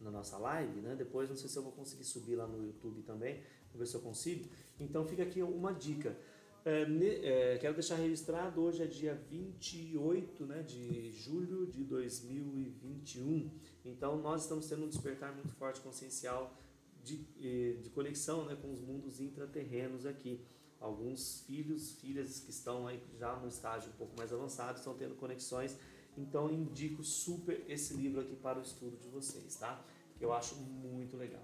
na 0.00 0.10
nossa 0.10 0.38
live, 0.38 0.80
né? 0.80 0.94
Depois 0.94 1.28
não 1.28 1.36
sei 1.36 1.48
se 1.48 1.56
eu 1.56 1.62
vou 1.62 1.72
conseguir 1.72 2.04
subir 2.04 2.36
lá 2.36 2.46
no 2.46 2.64
YouTube 2.64 3.02
também, 3.02 3.42
vou 3.72 3.80
ver 3.80 3.86
se 3.86 3.94
eu 3.94 4.00
consigo. 4.00 4.48
Então 4.80 5.06
fica 5.06 5.22
aqui 5.22 5.42
uma 5.42 5.72
dica. 5.72 6.16
É, 6.64 6.82
é, 6.82 7.58
quero 7.58 7.74
deixar 7.74 7.94
registrado, 7.94 8.60
hoje 8.60 8.82
é 8.82 8.86
dia 8.86 9.14
28 9.30 10.44
né, 10.46 10.62
de 10.64 11.12
julho 11.12 11.64
de 11.64 11.84
2021, 11.84 13.48
então 13.84 14.20
nós 14.20 14.42
estamos 14.42 14.68
tendo 14.68 14.84
um 14.84 14.88
despertar 14.88 15.32
muito 15.32 15.52
forte 15.52 15.80
consciencial 15.80 16.52
de, 17.04 17.18
de 17.80 17.88
conexão 17.90 18.46
né, 18.46 18.56
com 18.60 18.72
os 18.72 18.80
mundos 18.80 19.20
intraterrenos 19.20 20.04
aqui. 20.04 20.40
Alguns 20.80 21.40
filhos, 21.46 21.92
filhas 21.92 22.40
que 22.40 22.50
estão 22.50 22.86
aí 22.86 23.02
já 23.18 23.34
no 23.36 23.48
estágio 23.48 23.90
um 23.90 23.96
pouco 23.96 24.16
mais 24.16 24.32
avançado 24.32 24.78
estão 24.78 24.94
tendo 24.94 25.14
conexões, 25.14 25.76
então 26.16 26.50
indico 26.50 27.02
super 27.02 27.64
esse 27.68 27.94
livro 27.94 28.20
aqui 28.20 28.36
para 28.36 28.58
o 28.58 28.62
estudo 28.62 28.96
de 28.96 29.08
vocês, 29.08 29.56
tá? 29.56 29.82
Que 30.18 30.24
eu 30.24 30.32
acho 30.32 30.54
muito 30.56 31.16
legal. 31.16 31.42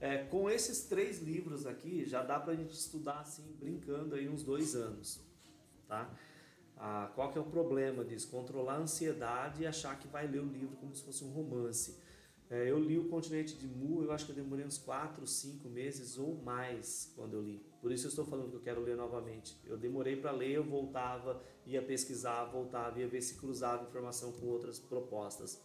É, 0.00 0.24
com 0.24 0.50
esses 0.50 0.84
três 0.84 1.20
livros 1.22 1.66
aqui, 1.66 2.04
já 2.04 2.22
dá 2.22 2.38
para 2.38 2.52
a 2.52 2.56
gente 2.56 2.72
estudar 2.72 3.20
assim, 3.20 3.56
brincando 3.58 4.14
aí 4.14 4.28
uns 4.28 4.42
dois 4.42 4.74
anos, 4.74 5.20
tá? 5.88 6.10
Ah, 6.76 7.10
qual 7.14 7.32
que 7.32 7.38
é 7.38 7.40
o 7.40 7.46
problema 7.46 8.04
disso? 8.04 8.28
Controlar 8.28 8.74
a 8.74 8.78
ansiedade 8.78 9.62
e 9.62 9.66
achar 9.66 9.98
que 9.98 10.06
vai 10.08 10.26
ler 10.26 10.40
o 10.40 10.46
livro 10.46 10.76
como 10.76 10.94
se 10.94 11.02
fosse 11.02 11.24
um 11.24 11.30
romance. 11.30 11.98
É, 12.48 12.70
eu 12.70 12.78
li 12.78 12.96
o 12.96 13.08
Continente 13.08 13.56
de 13.56 13.66
Mu, 13.66 14.04
eu 14.04 14.12
acho 14.12 14.24
que 14.24 14.30
eu 14.30 14.36
demorei 14.36 14.64
uns 14.64 14.78
4, 14.78 15.26
5 15.26 15.68
meses 15.68 16.16
ou 16.16 16.36
mais 16.42 17.12
quando 17.16 17.34
eu 17.34 17.42
li. 17.42 17.60
Por 17.80 17.90
isso 17.90 18.06
eu 18.06 18.08
estou 18.10 18.24
falando 18.24 18.50
que 18.50 18.56
eu 18.56 18.60
quero 18.60 18.80
ler 18.82 18.96
novamente. 18.96 19.56
Eu 19.64 19.76
demorei 19.76 20.14
para 20.14 20.30
ler, 20.30 20.52
eu 20.52 20.64
voltava, 20.64 21.42
ia 21.66 21.82
pesquisar, 21.82 22.44
voltava, 22.44 23.00
ia 23.00 23.08
ver 23.08 23.20
se 23.20 23.34
cruzava 23.34 23.84
informação 23.84 24.30
com 24.32 24.46
outras 24.46 24.78
propostas. 24.78 25.60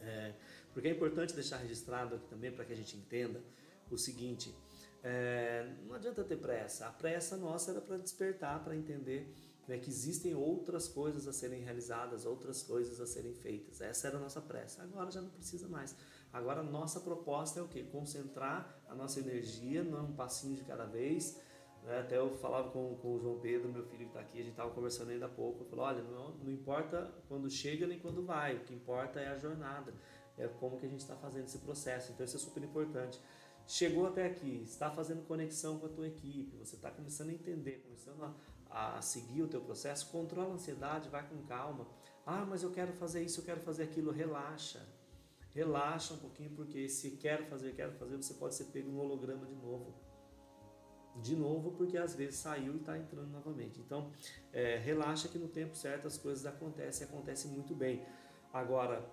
É, 0.00 0.34
porque 0.72 0.88
é 0.88 0.92
importante 0.92 1.34
deixar 1.34 1.56
registrado 1.56 2.14
aqui 2.14 2.26
também 2.28 2.52
para 2.52 2.64
que 2.64 2.72
a 2.72 2.76
gente 2.76 2.96
entenda 2.96 3.42
o 3.90 3.98
seguinte: 3.98 4.54
é, 5.02 5.68
não 5.86 5.96
adianta 5.96 6.22
ter 6.22 6.36
pressa. 6.36 6.86
A 6.86 6.92
pressa 6.92 7.36
nossa 7.36 7.72
era 7.72 7.80
para 7.80 7.96
despertar, 7.96 8.62
para 8.62 8.76
entender 8.76 9.32
né, 9.66 9.78
que 9.78 9.90
existem 9.90 10.34
outras 10.34 10.88
coisas 10.88 11.26
a 11.26 11.32
serem 11.32 11.62
realizadas, 11.62 12.24
outras 12.24 12.62
coisas 12.62 13.00
a 13.00 13.06
serem 13.06 13.34
feitas. 13.34 13.80
Essa 13.80 14.08
era 14.08 14.16
a 14.16 14.20
nossa 14.20 14.40
pressa. 14.40 14.82
Agora 14.82 15.10
já 15.10 15.20
não 15.20 15.30
precisa 15.30 15.68
mais. 15.68 15.96
Agora 16.32 16.60
a 16.60 16.64
nossa 16.64 17.00
proposta 17.00 17.60
é 17.60 17.62
o 17.62 17.68
quê? 17.68 17.82
Concentrar 17.84 18.80
a 18.88 18.94
nossa 18.94 19.20
energia 19.20 19.82
num 19.82 20.12
passinho 20.14 20.54
de 20.54 20.64
cada 20.64 20.84
vez. 20.84 21.40
Né? 21.82 22.00
Até 22.00 22.18
eu 22.18 22.36
falava 22.36 22.70
com, 22.70 22.96
com 22.96 23.14
o 23.14 23.18
João 23.18 23.38
Pedro, 23.40 23.68
meu 23.68 23.84
filho 23.84 24.04
que 24.04 24.10
está 24.10 24.20
aqui, 24.20 24.38
a 24.38 24.42
gente 24.42 24.50
estava 24.52 24.70
conversando 24.70 25.10
ainda 25.10 25.26
há 25.26 25.30
pouco. 25.30 25.64
Eu 25.64 25.66
falei: 25.66 25.84
olha, 25.84 26.02
não, 26.02 26.34
não 26.36 26.52
importa 26.52 27.12
quando 27.28 27.50
chega 27.50 27.86
nem 27.86 27.98
quando 27.98 28.24
vai, 28.24 28.56
o 28.56 28.60
que 28.60 28.74
importa 28.74 29.20
é 29.20 29.28
a 29.28 29.36
jornada 29.36 29.92
é 30.38 30.46
como 30.46 30.76
que 30.78 30.86
a 30.86 30.88
gente 30.88 31.00
está 31.00 31.16
fazendo 31.16 31.44
esse 31.44 31.58
processo. 31.58 32.12
Então 32.12 32.24
isso 32.24 32.36
é 32.36 32.40
super 32.40 32.62
importante. 32.62 33.20
Chegou 33.66 34.06
até 34.06 34.26
aqui, 34.26 34.62
está 34.62 34.90
fazendo 34.90 35.26
conexão 35.26 35.78
com 35.78 35.86
a 35.86 35.88
tua 35.88 36.06
equipe, 36.06 36.56
você 36.56 36.76
está 36.76 36.90
começando 36.90 37.30
a 37.30 37.32
entender, 37.32 37.82
começando 37.82 38.22
a, 38.22 38.32
a 38.70 39.00
seguir 39.00 39.42
o 39.42 39.48
teu 39.48 39.60
processo, 39.60 40.10
controla 40.10 40.50
a 40.50 40.54
ansiedade, 40.54 41.08
vai 41.08 41.26
com 41.28 41.42
calma. 41.44 41.86
Ah, 42.24 42.44
mas 42.44 42.62
eu 42.62 42.70
quero 42.72 42.92
fazer 42.92 43.22
isso, 43.22 43.40
eu 43.40 43.44
quero 43.44 43.60
fazer 43.60 43.84
aquilo, 43.84 44.10
relaxa. 44.10 44.84
Relaxa 45.54 46.14
um 46.14 46.18
pouquinho, 46.18 46.50
porque 46.50 46.88
se 46.88 47.12
quero 47.12 47.46
fazer, 47.46 47.74
quero 47.74 47.92
fazer, 47.92 48.16
você 48.16 48.34
pode 48.34 48.54
ser 48.54 48.64
pego 48.64 48.90
no 48.90 49.00
holograma 49.00 49.46
de 49.46 49.54
novo. 49.54 49.94
De 51.22 51.34
novo, 51.34 51.72
porque 51.72 51.96
às 51.96 52.14
vezes 52.14 52.36
saiu 52.36 52.74
e 52.74 52.76
está 52.76 52.98
entrando 52.98 53.30
novamente. 53.30 53.80
Então, 53.80 54.10
é, 54.52 54.76
relaxa 54.76 55.28
que 55.28 55.38
no 55.38 55.48
tempo 55.48 55.74
certo 55.74 56.06
as 56.06 56.18
coisas 56.18 56.44
acontecem, 56.44 57.06
acontecem 57.06 57.50
muito 57.50 57.74
bem. 57.74 58.04
Agora, 58.52 59.08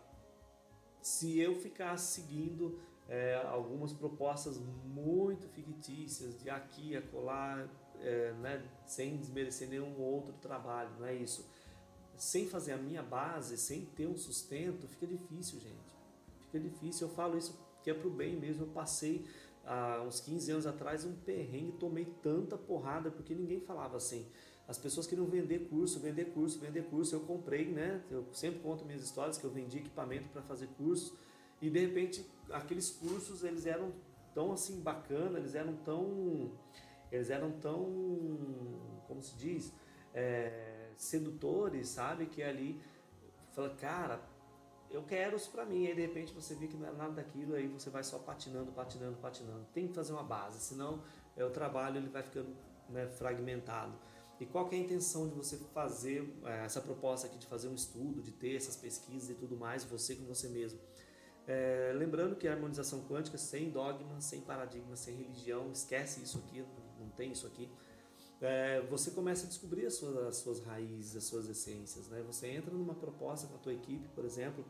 se 1.02 1.40
eu 1.40 1.56
ficar 1.56 1.98
seguindo 1.98 2.80
é, 3.08 3.36
algumas 3.46 3.94
propostas 3.94 4.58
muito 4.58 5.48
fictícias 5.50 6.38
de 6.42 6.50
aqui 6.50 6.92
e 6.92 6.98
acolá, 6.98 7.68
é, 8.04 8.34
né, 8.34 8.64
sem 8.86 9.18
desmerecer 9.18 9.70
nenhum 9.70 10.00
outro 10.00 10.34
trabalho, 10.34 10.90
não 11.00 11.08
é 11.08 11.16
isso. 11.16 11.50
Sem 12.18 12.48
fazer 12.48 12.74
a 12.74 12.78
minha 12.78 13.02
base, 13.02 13.58
sem 13.58 13.86
ter 13.86 14.06
um 14.06 14.16
sustento, 14.16 14.88
fica 14.88 15.08
difícil, 15.08 15.60
gente. 15.60 15.94
Fica 16.46 16.60
difícil. 16.60 17.08
Eu 17.08 17.14
falo 17.14 17.38
isso 17.38 17.58
que 17.82 17.90
é 17.90 17.94
pro 17.94 18.10
bem 18.10 18.36
mesmo. 18.36 18.64
Eu 18.64 18.68
passei 18.68 19.26
há 19.66 20.04
uns 20.06 20.20
15 20.20 20.52
anos 20.52 20.68
atrás 20.68 21.06
um 21.06 21.16
perrengue, 21.16 21.72
tomei 21.74 22.06
tanta 22.22 22.58
porrada 22.58 23.10
porque 23.10 23.34
ninguém 23.34 23.60
falava 23.60 23.98
assim. 23.98 24.28
As 24.68 24.78
pessoas 24.78 25.08
queriam 25.08 25.26
vender 25.26 25.68
curso, 25.68 26.00
vender 26.00 26.26
curso, 26.26 26.60
vender 26.60 26.84
curso. 26.84 27.16
Eu 27.16 27.22
comprei, 27.22 27.72
né? 27.72 28.02
Eu 28.12 28.26
sempre 28.32 28.60
conto 28.60 28.86
minhas 28.86 29.04
histórias 29.04 29.38
que 29.38 29.44
eu 29.44 29.50
vendi 29.50 29.78
equipamento 29.78 30.30
para 30.30 30.42
fazer 30.44 30.68
cursos 30.78 31.14
e 31.62 31.70
de 31.70 31.80
repente 31.80 32.26
aqueles 32.52 32.92
cursos 32.92 33.44
eles 33.44 33.66
eram 33.66 33.92
tão 34.34 34.52
assim 34.52 34.80
bacana, 34.80 35.40
eles 35.40 35.56
eram 35.56 35.76
tão 35.78 36.52
eles 37.16 37.30
eram 37.30 37.52
tão 37.52 37.84
como 39.08 39.22
se 39.22 39.36
diz 39.36 39.74
é, 40.14 40.90
sedutores, 40.96 41.90
sabe? 41.90 42.26
Que 42.26 42.42
ali 42.42 42.82
fala, 43.52 43.70
cara, 43.76 44.22
eu 44.90 45.04
quero 45.04 45.36
isso 45.36 45.52
para 45.52 45.66
mim. 45.66 45.88
Aí 45.88 45.96
de 45.96 46.02
repente 46.02 46.34
você 46.34 46.56
vê 46.56 46.68
que 46.68 46.78
não 46.78 46.88
é 46.88 46.92
nada 46.92 47.14
daquilo, 47.14 47.56
aí 47.56 47.68
você 47.68 47.90
vai 47.90 48.04
só 48.04 48.20
patinando, 48.20 48.72
patinando, 48.72 49.18
patinando. 49.18 49.66
Tem 49.74 49.88
que 49.88 49.94
fazer 49.94 50.14
uma 50.14 50.24
base, 50.24 50.60
senão 50.60 51.02
é, 51.36 51.44
o 51.44 51.50
trabalho 51.50 51.98
ele 51.98 52.10
vai 52.10 52.24
ficando 52.24 52.56
né, 52.90 53.08
fragmentado. 53.08 53.94
E 54.40 54.46
qual 54.46 54.68
é 54.72 54.76
a 54.76 54.78
intenção 54.78 55.30
de 55.30 55.36
você 55.36 55.58
fazer 55.74 56.38
é, 56.46 56.66
essa 56.66 56.82
proposta 56.82 57.28
aqui 57.28 57.38
de 57.38 57.46
fazer 57.46 57.68
um 57.68 57.76
estudo, 57.76 58.22
de 58.22 58.32
ter 58.32 58.56
essas 58.56 58.76
pesquisas 58.76 59.30
e 59.30 59.36
tudo 59.36 59.56
mais, 59.56 59.84
você 59.84 60.16
com 60.16 60.26
você 60.26 60.50
mesmo? 60.50 60.80
É, 61.46 61.92
lembrando 61.96 62.36
que 62.36 62.48
a 62.48 62.54
harmonização 62.54 63.04
quântica 63.04 63.38
sem 63.38 63.70
dogma, 63.70 64.20
sem 64.22 64.42
paradigma, 64.42 64.96
sem 64.96 65.16
religião, 65.16 65.72
esquece 65.72 66.24
isso 66.24 66.40
aqui, 66.40 66.66
tem 67.14 67.32
isso 67.32 67.48
aqui. 67.48 67.70
É, 68.42 68.82
você 68.90 69.12
começa 69.12 69.46
a 69.46 69.48
descobrir 69.48 69.86
as 69.86 69.94
suas, 69.94 70.18
as 70.18 70.36
suas 70.38 70.60
raízes, 70.66 71.16
as 71.16 71.24
suas 71.24 71.48
essências. 71.48 72.08
Né? 72.10 72.22
Você 72.28 72.48
entra 72.48 72.74
numa 72.74 72.94
proposta 72.94 73.48
com 73.48 73.56
a 73.56 73.60
tua 73.60 73.74
equipe, 73.74 74.08
por 74.10 74.26
exemplo, 74.26 74.66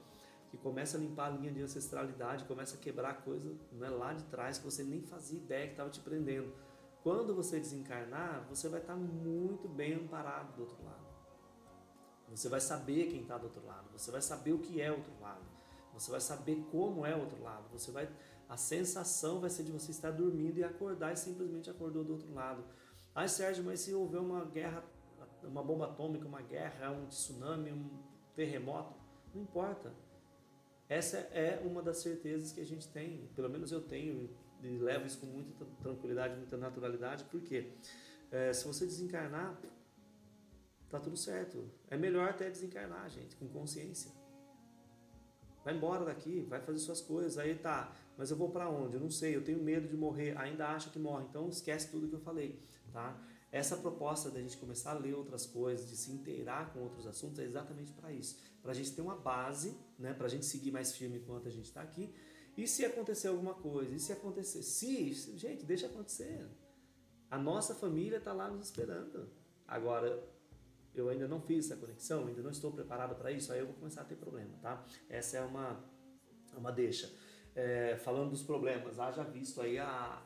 que 0.52 0.58
começa 0.58 0.98
a 0.98 1.00
limpar 1.00 1.28
a 1.28 1.30
linha 1.32 1.52
de 1.52 1.62
ancestralidade, 1.62 2.46
começa 2.46 2.76
a 2.76 2.80
quebrar 2.80 3.24
coisa 3.24 3.52
né, 3.72 3.90
lá 3.90 4.14
de 4.14 4.24
trás 4.26 4.60
que 4.60 4.66
você 4.66 4.84
nem 4.84 5.02
fazia 5.02 5.40
ideia 5.40 5.66
que 5.66 5.74
estava 5.74 5.90
te 5.90 6.00
prendendo. 6.00 6.54
Quando 7.02 7.34
você 7.34 7.60
desencarnar, 7.60 8.46
você 8.48 8.70
vai 8.70 8.80
estar 8.80 8.96
muito 8.96 9.68
bem 9.68 9.96
amparado 9.96 10.54
do 10.56 10.62
outro 10.62 10.78
lado. 10.86 11.04
Você 12.30 12.48
vai 12.48 12.62
saber 12.62 13.08
quem 13.08 13.22
está 13.22 13.38
do 13.38 13.46
outro 13.46 13.66
lado, 13.66 13.90
você 13.92 14.12
vai 14.12 14.22
saber 14.22 14.54
o 14.54 14.60
que 14.60 14.80
é 14.80 14.92
o 14.92 14.96
outro 14.96 15.14
lado, 15.20 15.44
você 15.94 16.10
vai 16.10 16.22
saber 16.22 16.64
como 16.72 17.06
é 17.06 17.16
o 17.16 17.20
outro 17.20 17.42
lado, 17.44 17.68
você 17.72 17.92
vai 17.92 18.10
a 18.48 18.58
sensação 18.58 19.40
vai 19.40 19.50
ser 19.50 19.64
de 19.64 19.72
você 19.72 19.92
estar 19.92 20.12
dormindo 20.12 20.58
e 20.58 20.64
acordar 20.64 21.14
e 21.14 21.18
simplesmente 21.18 21.70
acordou 21.70 22.04
do 22.04 22.14
outro 22.14 22.34
lado. 22.34 22.64
Ai, 23.16 23.28
Sérgio, 23.28 23.64
mas 23.64 23.80
se 23.80 23.94
houver 23.94 24.20
uma 24.20 24.46
guerra, 24.46 24.84
uma 25.44 25.64
bomba 25.64 25.86
atômica, 25.86 26.28
uma 26.28 26.42
guerra, 26.42 26.92
um 26.92 27.08
tsunami, 27.08 27.72
um 27.72 27.90
terremoto, 28.36 28.94
não 29.34 29.42
importa. 29.42 29.94
Essa 30.90 31.18
é 31.18 31.62
uma 31.66 31.82
das 31.82 31.98
certezas 31.98 32.52
que 32.52 32.62
a 32.62 32.66
gente 32.66 32.88
tem, 32.88 33.30
pelo 33.36 33.50
menos 33.50 33.72
eu 33.72 33.82
tenho, 33.82 34.30
e 34.62 34.78
levo 34.78 35.06
isso 35.06 35.20
com 35.20 35.26
muita 35.26 35.66
tranquilidade, 35.82 36.36
muita 36.36 36.58
naturalidade, 36.58 37.24
porque 37.26 37.72
é, 38.32 38.54
se 38.54 38.66
você 38.66 38.86
desencarnar, 38.86 39.60
tá 40.90 41.00
tudo 41.00 41.18
certo. 41.18 41.70
É 41.90 41.98
melhor 41.98 42.30
até 42.30 42.50
desencarnar, 42.50 43.10
gente, 43.10 43.36
com 43.36 43.48
consciência. 43.48 44.12
Vai 45.64 45.76
embora 45.76 46.06
daqui, 46.06 46.42
vai 46.42 46.60
fazer 46.62 46.80
suas 46.80 47.02
coisas. 47.02 47.38
Aí 47.38 47.56
tá, 47.56 47.92
mas 48.18 48.32
eu 48.32 48.38
vou 48.38 48.50
para 48.50 48.70
onde? 48.70 48.96
Eu 48.96 49.00
não 49.00 49.10
sei, 49.10 49.36
eu 49.36 49.44
tenho 49.44 49.62
medo 49.62 49.88
de 49.88 49.96
morrer, 49.96 50.38
ainda 50.38 50.68
acho 50.68 50.92
que 50.92 51.00
morre. 51.00 51.26
Então 51.30 51.50
esquece 51.50 51.90
tudo 51.90 52.08
que 52.08 52.16
eu 52.16 52.20
falei, 52.20 52.60
tá? 52.92 53.20
Essa 53.52 53.78
proposta 53.78 54.32
da 54.32 54.42
gente 54.42 54.58
começar 54.58 54.92
a 54.92 54.98
ler 54.98 55.14
outras 55.14 55.46
coisas, 55.46 55.88
de 55.88 55.96
se 55.96 56.12
inteirar 56.12 56.74
com 56.74 56.80
outros 56.80 57.06
assuntos, 57.06 57.38
é 57.38 57.44
exatamente 57.44 57.92
para 57.94 58.12
isso. 58.12 58.40
Para 58.64 58.72
a 58.72 58.74
gente 58.74 58.92
ter 58.94 59.02
uma 59.02 59.16
base, 59.16 59.78
né? 60.00 60.12
para 60.12 60.26
a 60.26 60.30
gente 60.30 60.44
seguir 60.44 60.72
mais 60.72 60.92
firme 60.92 61.20
enquanto 61.20 61.48
a 61.48 61.52
gente 61.52 61.66
está 61.66 61.80
aqui. 61.80 62.12
E 62.58 62.68
se 62.68 62.84
acontecer 62.84 63.28
alguma 63.28 63.54
coisa? 63.54 63.94
E 63.94 64.00
se 64.00 64.12
acontecer? 64.12 64.64
Se, 64.64 65.14
gente, 65.38 65.66
deixa 65.66 65.86
acontecer. 65.86 66.48
A 67.30 67.38
nossa 67.38 67.76
família 67.76 68.18
está 68.18 68.34
lá 68.34 68.50
nos 68.50 68.66
esperando. 68.66 69.30
Agora, 69.68 70.28
eu 70.96 71.10
ainda 71.10 71.28
não 71.28 71.40
fiz 71.40 71.66
essa 71.66 71.80
conexão, 71.80 72.26
ainda 72.26 72.42
não 72.42 72.50
estou 72.50 72.72
preparado 72.72 73.16
para 73.16 73.32
isso, 73.32 73.52
aí 73.52 73.60
eu 73.60 73.68
vou 73.68 73.76
começar 73.76 74.02
a 74.02 74.06
ter 74.06 74.16
problema, 74.16 74.58
tá? 74.62 74.84
Essa 75.10 75.38
é 75.38 75.42
uma, 75.42 75.84
uma 76.56 76.72
deixa. 76.72 77.12
É, 77.56 77.98
falando 77.98 78.32
dos 78.32 78.42
problemas, 78.42 79.00
haja 79.00 79.24
visto 79.24 79.62
aí 79.62 79.78
a, 79.78 80.26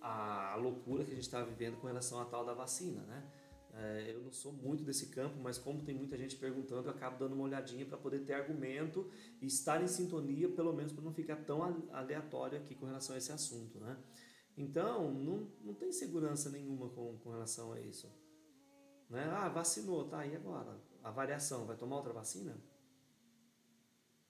a 0.00 0.56
loucura 0.56 1.04
que 1.04 1.12
a 1.12 1.14
gente 1.14 1.24
está 1.24 1.42
vivendo 1.42 1.76
com 1.80 1.86
relação 1.86 2.20
à 2.20 2.24
tal 2.24 2.44
da 2.44 2.52
vacina, 2.52 3.02
né? 3.02 3.30
É, 3.74 4.12
eu 4.12 4.22
não 4.22 4.32
sou 4.32 4.52
muito 4.52 4.82
desse 4.82 5.08
campo, 5.08 5.38
mas 5.40 5.56
como 5.56 5.82
tem 5.82 5.94
muita 5.94 6.16
gente 6.16 6.36
perguntando, 6.36 6.88
eu 6.88 6.90
acabo 6.90 7.18
dando 7.18 7.34
uma 7.34 7.44
olhadinha 7.44 7.86
para 7.86 7.96
poder 7.96 8.20
ter 8.20 8.32
argumento 8.32 9.10
e 9.40 9.46
estar 9.46 9.82
em 9.82 9.86
sintonia, 9.86 10.48
pelo 10.48 10.72
menos 10.72 10.92
para 10.92 11.04
não 11.04 11.12
ficar 11.12 11.36
tão 11.36 11.62
aleatório 11.92 12.58
aqui 12.58 12.74
com 12.74 12.86
relação 12.86 13.14
a 13.14 13.18
esse 13.18 13.30
assunto, 13.30 13.78
né? 13.78 13.96
Então, 14.56 15.12
não, 15.14 15.48
não 15.62 15.74
tem 15.74 15.92
segurança 15.92 16.50
nenhuma 16.50 16.88
com, 16.88 17.16
com 17.18 17.30
relação 17.30 17.72
a 17.72 17.80
isso. 17.80 18.12
Né? 19.08 19.24
Ah, 19.30 19.48
vacinou, 19.48 20.08
tá, 20.08 20.26
e 20.26 20.34
agora? 20.34 20.76
A 21.02 21.12
variação, 21.12 21.64
vai 21.64 21.76
tomar 21.76 21.96
outra 21.96 22.12
vacina? 22.12 22.60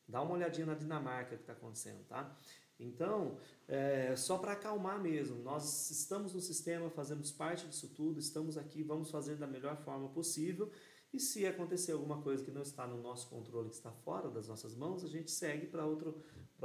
Dá 0.08 0.22
uma 0.22 0.34
olhadinha 0.34 0.66
na 0.66 0.74
Dinamarca 0.74 1.36
que 1.36 1.42
está 1.42 1.52
acontecendo, 1.52 2.02
tá? 2.06 2.34
Então, 2.80 3.36
é, 3.66 4.14
só 4.16 4.38
para 4.38 4.52
acalmar 4.52 5.00
mesmo, 5.00 5.42
nós 5.42 5.90
estamos 5.90 6.32
no 6.32 6.40
sistema, 6.40 6.88
fazemos 6.88 7.32
parte 7.32 7.66
disso 7.66 7.88
tudo, 7.88 8.20
estamos 8.20 8.56
aqui, 8.56 8.82
vamos 8.82 9.10
fazer 9.10 9.36
da 9.36 9.46
melhor 9.46 9.76
forma 9.78 10.08
possível. 10.08 10.70
E 11.12 11.18
se 11.18 11.46
acontecer 11.46 11.92
alguma 11.92 12.20
coisa 12.22 12.44
que 12.44 12.50
não 12.50 12.62
está 12.62 12.86
no 12.86 13.02
nosso 13.02 13.28
controle, 13.28 13.70
que 13.70 13.74
está 13.74 13.90
fora 13.90 14.30
das 14.30 14.46
nossas 14.46 14.76
mãos, 14.76 15.02
a 15.02 15.08
gente 15.08 15.30
segue 15.30 15.66
para 15.66 15.84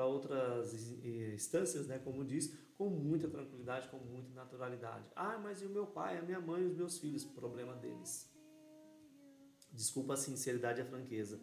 outras 0.05 0.73
instâncias, 1.33 1.87
né, 1.87 1.97
como 1.97 2.25
diz, 2.25 2.53
com 2.77 2.89
muita 2.89 3.29
tranquilidade, 3.29 3.87
com 3.87 3.97
muita 3.97 4.33
naturalidade. 4.33 5.09
Ah, 5.15 5.39
mas 5.41 5.61
e 5.61 5.65
o 5.65 5.69
meu 5.69 5.87
pai, 5.87 6.17
a 6.17 6.21
minha 6.21 6.41
mãe 6.41 6.65
os 6.65 6.75
meus 6.75 6.97
filhos? 6.97 7.23
Problema 7.23 7.73
deles. 7.75 8.29
Desculpa 9.71 10.13
a 10.13 10.17
sinceridade 10.17 10.79
e 10.79 10.83
a 10.83 10.85
franqueza. 10.85 11.41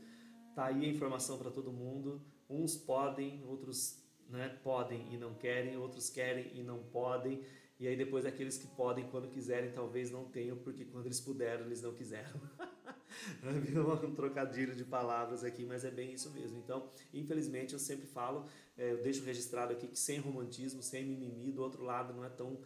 Tá 0.54 0.66
aí 0.66 0.84
a 0.84 0.88
informação 0.88 1.38
para 1.38 1.50
todo 1.50 1.72
mundo. 1.72 2.20
Uns 2.48 2.76
podem, 2.76 3.42
outros 3.46 4.02
né, 4.28 4.48
podem 4.62 5.12
e 5.12 5.16
não 5.16 5.34
querem, 5.34 5.76
outros 5.76 6.10
querem 6.10 6.50
e 6.54 6.62
não 6.62 6.78
podem. 6.84 7.42
E 7.78 7.88
aí 7.88 7.96
depois 7.96 8.26
aqueles 8.26 8.58
que 8.58 8.66
podem 8.66 9.08
quando 9.08 9.28
quiserem 9.28 9.72
talvez 9.72 10.10
não 10.10 10.24
tenham, 10.24 10.56
porque 10.56 10.84
quando 10.84 11.06
eles 11.06 11.20
puderam 11.20 11.64
eles 11.64 11.80
não 11.80 11.94
quiseram. 11.94 12.40
um 14.04 14.14
trocadilho 14.14 14.74
de 14.74 14.84
palavras 14.84 15.42
aqui, 15.44 15.64
mas 15.64 15.84
é 15.84 15.90
bem 15.90 16.12
isso 16.12 16.30
mesmo. 16.30 16.58
Então, 16.58 16.88
infelizmente, 17.12 17.72
eu 17.72 17.78
sempre 17.78 18.06
falo, 18.06 18.46
é, 18.76 18.92
eu 18.92 19.02
deixo 19.02 19.24
registrado 19.24 19.72
aqui 19.72 19.88
que 19.88 19.98
sem 19.98 20.18
romantismo, 20.18 20.82
sem 20.82 21.04
mimimi, 21.04 21.50
do 21.52 21.62
outro 21.62 21.82
lado 21.82 22.12
não 22.12 22.24
é 22.24 22.28
tão 22.28 22.58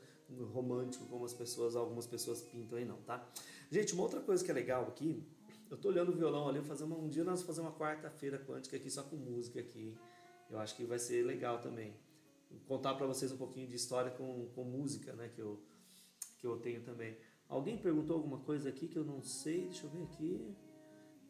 romântico 0.52 1.04
como 1.06 1.24
as 1.24 1.34
pessoas, 1.34 1.76
algumas 1.76 2.06
pessoas 2.06 2.40
pintam 2.40 2.78
aí 2.78 2.84
não, 2.84 2.96
tá? 3.02 3.26
Gente, 3.70 3.94
uma 3.94 4.02
outra 4.02 4.20
coisa 4.20 4.44
que 4.44 4.50
é 4.50 4.54
legal 4.54 4.84
aqui, 4.88 5.22
eu 5.70 5.76
tô 5.76 5.88
olhando 5.88 6.12
o 6.12 6.16
violão 6.16 6.48
ali, 6.48 6.62
fazer 6.62 6.84
uma, 6.84 6.96
um 6.96 7.08
dia 7.08 7.24
nós 7.24 7.40
vamos 7.40 7.46
fazer 7.46 7.60
uma 7.60 7.72
quarta-feira 7.72 8.38
quântica 8.38 8.76
aqui 8.76 8.90
só 8.90 9.02
com 9.02 9.16
música 9.16 9.60
aqui. 9.60 9.96
Eu 10.50 10.58
acho 10.58 10.76
que 10.76 10.84
vai 10.84 10.98
ser 10.98 11.24
legal 11.24 11.60
também. 11.60 11.94
Contar 12.66 12.94
para 12.94 13.06
vocês 13.06 13.32
um 13.32 13.36
pouquinho 13.36 13.66
de 13.66 13.74
história 13.74 14.10
com, 14.10 14.46
com 14.54 14.64
música, 14.64 15.12
né, 15.14 15.28
que 15.34 15.40
eu 15.40 15.60
que 16.44 16.46
eu 16.46 16.58
tenho 16.58 16.82
também. 16.82 17.16
Alguém 17.48 17.78
perguntou 17.78 18.16
alguma 18.16 18.38
coisa 18.38 18.68
aqui 18.68 18.86
que 18.86 18.98
eu 18.98 19.04
não 19.04 19.22
sei? 19.22 19.62
Deixa 19.64 19.86
eu 19.86 19.90
ver 19.90 20.02
aqui. 20.02 20.54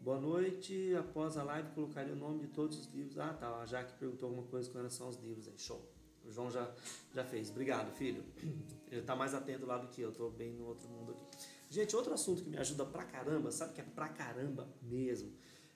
Boa 0.01 0.21
noite. 0.21 0.93
Após 0.97 1.37
a 1.37 1.45
live, 1.45 1.71
colocaria 1.71 2.13
o 2.13 2.17
nome 2.17 2.41
de 2.41 2.49
todos 2.49 2.77
os 2.79 2.93
livros. 2.93 3.17
Ah, 3.19 3.33
tá. 3.33 3.61
A 3.61 3.65
Jaque 3.65 3.97
perguntou 3.97 4.29
alguma 4.29 4.47
coisa 4.49 4.69
com 4.69 4.77
relação 4.77 5.07
aos 5.07 5.17
livros 5.17 5.47
aí. 5.47 5.55
Show. 5.57 5.81
O 6.25 6.33
João 6.33 6.51
já, 6.51 6.69
já 7.15 7.25
fez. 7.25 7.49
Obrigado, 7.51 7.95
filho. 7.95 8.25
Ele 8.91 9.03
está 9.03 9.15
mais 9.15 9.35
atento 9.35 9.65
lá 9.67 9.79
do 9.79 9.87
que 9.87 10.01
eu. 10.01 10.11
Estou 10.11 10.33
bem 10.33 10.53
no 10.53 10.67
outro 10.67 10.89
mundo 10.89 11.13
aqui. 11.13 11.25
Gente, 11.69 11.97
outro 11.97 12.15
assunto 12.15 12.43
que 12.43 12.49
me 12.49 12.57
ajuda 12.57 12.85
pra 12.85 13.05
caramba, 13.05 13.51
sabe 13.51 13.75
que 13.75 13.81
é 13.81 13.85
pra 13.85 14.09
caramba 14.09 14.69
mesmo? 14.83 15.33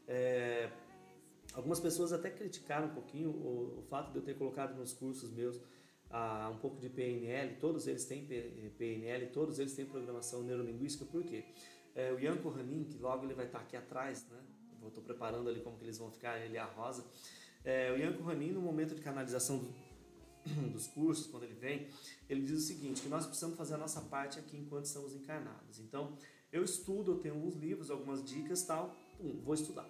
É, 0.07 0.70
algumas 1.55 1.81
pessoas 1.81 2.12
até 2.12 2.31
criticaram 2.31 2.88
um 2.88 2.94
pouquinho 2.94 3.31
o, 3.31 3.81
o 3.81 3.83
fato 3.83 4.12
de 4.12 4.18
eu 4.18 4.22
ter 4.22 4.35
colocado 4.35 4.77
nos 4.77 4.92
cursos 4.92 5.31
meus 5.31 5.61
ah, 6.11 6.51
um 6.53 6.59
pouco 6.59 6.81
de 6.81 6.88
PNL, 6.88 7.57
todos 7.57 7.87
eles 7.87 8.05
têm 8.07 8.24
PNL, 8.79 9.27
todos 9.27 9.59
eles 9.59 9.74
têm 9.74 9.85
programação 9.85 10.42
neurolinguística, 10.42 11.05
por 11.05 11.22
quê? 11.22 11.44
É, 11.94 12.12
o 12.12 12.18
Yanko 12.18 12.48
Hanin, 12.48 12.85
que 12.85 12.98
logo 12.98 13.24
ele 13.24 13.35
vai 13.35 13.46
estar 13.46 13.59
aqui 13.59 13.77
atrás, 13.77 14.27
né? 14.31 14.38
Estou 14.87 15.03
preparando 15.03 15.48
ali 15.48 15.61
como 15.61 15.77
que 15.77 15.85
eles 15.85 15.98
vão 15.98 16.11
ficar, 16.11 16.38
ele 16.38 16.55
e 16.55 16.59
a 16.59 16.64
Rosa. 16.64 17.05
É, 17.64 17.92
o 17.92 17.96
Yanko 17.96 18.29
Hanin, 18.29 18.53
no 18.53 18.61
momento 18.61 18.94
de 18.94 19.03
canalização 19.03 19.59
do, 19.59 19.74
dos 20.73 20.87
cursos, 20.87 21.27
quando 21.27 21.45
ele 21.45 21.55
vem, 21.55 21.89
ele 22.29 22.43
diz 22.43 22.59
o 22.59 22.67
seguinte, 22.67 23.03
que 23.03 23.09
nós 23.09 23.27
precisamos 23.27 23.57
fazer 23.57 23.75
a 23.75 23.79
nossa 23.79 24.01
parte 24.03 24.39
aqui 24.39 24.57
enquanto 24.57 24.87
estamos 24.87 25.15
encarnados. 25.15 25.79
Então, 25.81 26.17
eu 26.53 26.65
estudo, 26.65 27.13
eu 27.13 27.19
tenho 27.19 27.35
alguns 27.35 27.55
livros, 27.55 27.91
algumas 27.91 28.25
dicas 28.25 28.63
tal, 28.63 28.97
pum, 29.19 29.41
vou 29.45 29.55
estudar. 29.55 29.89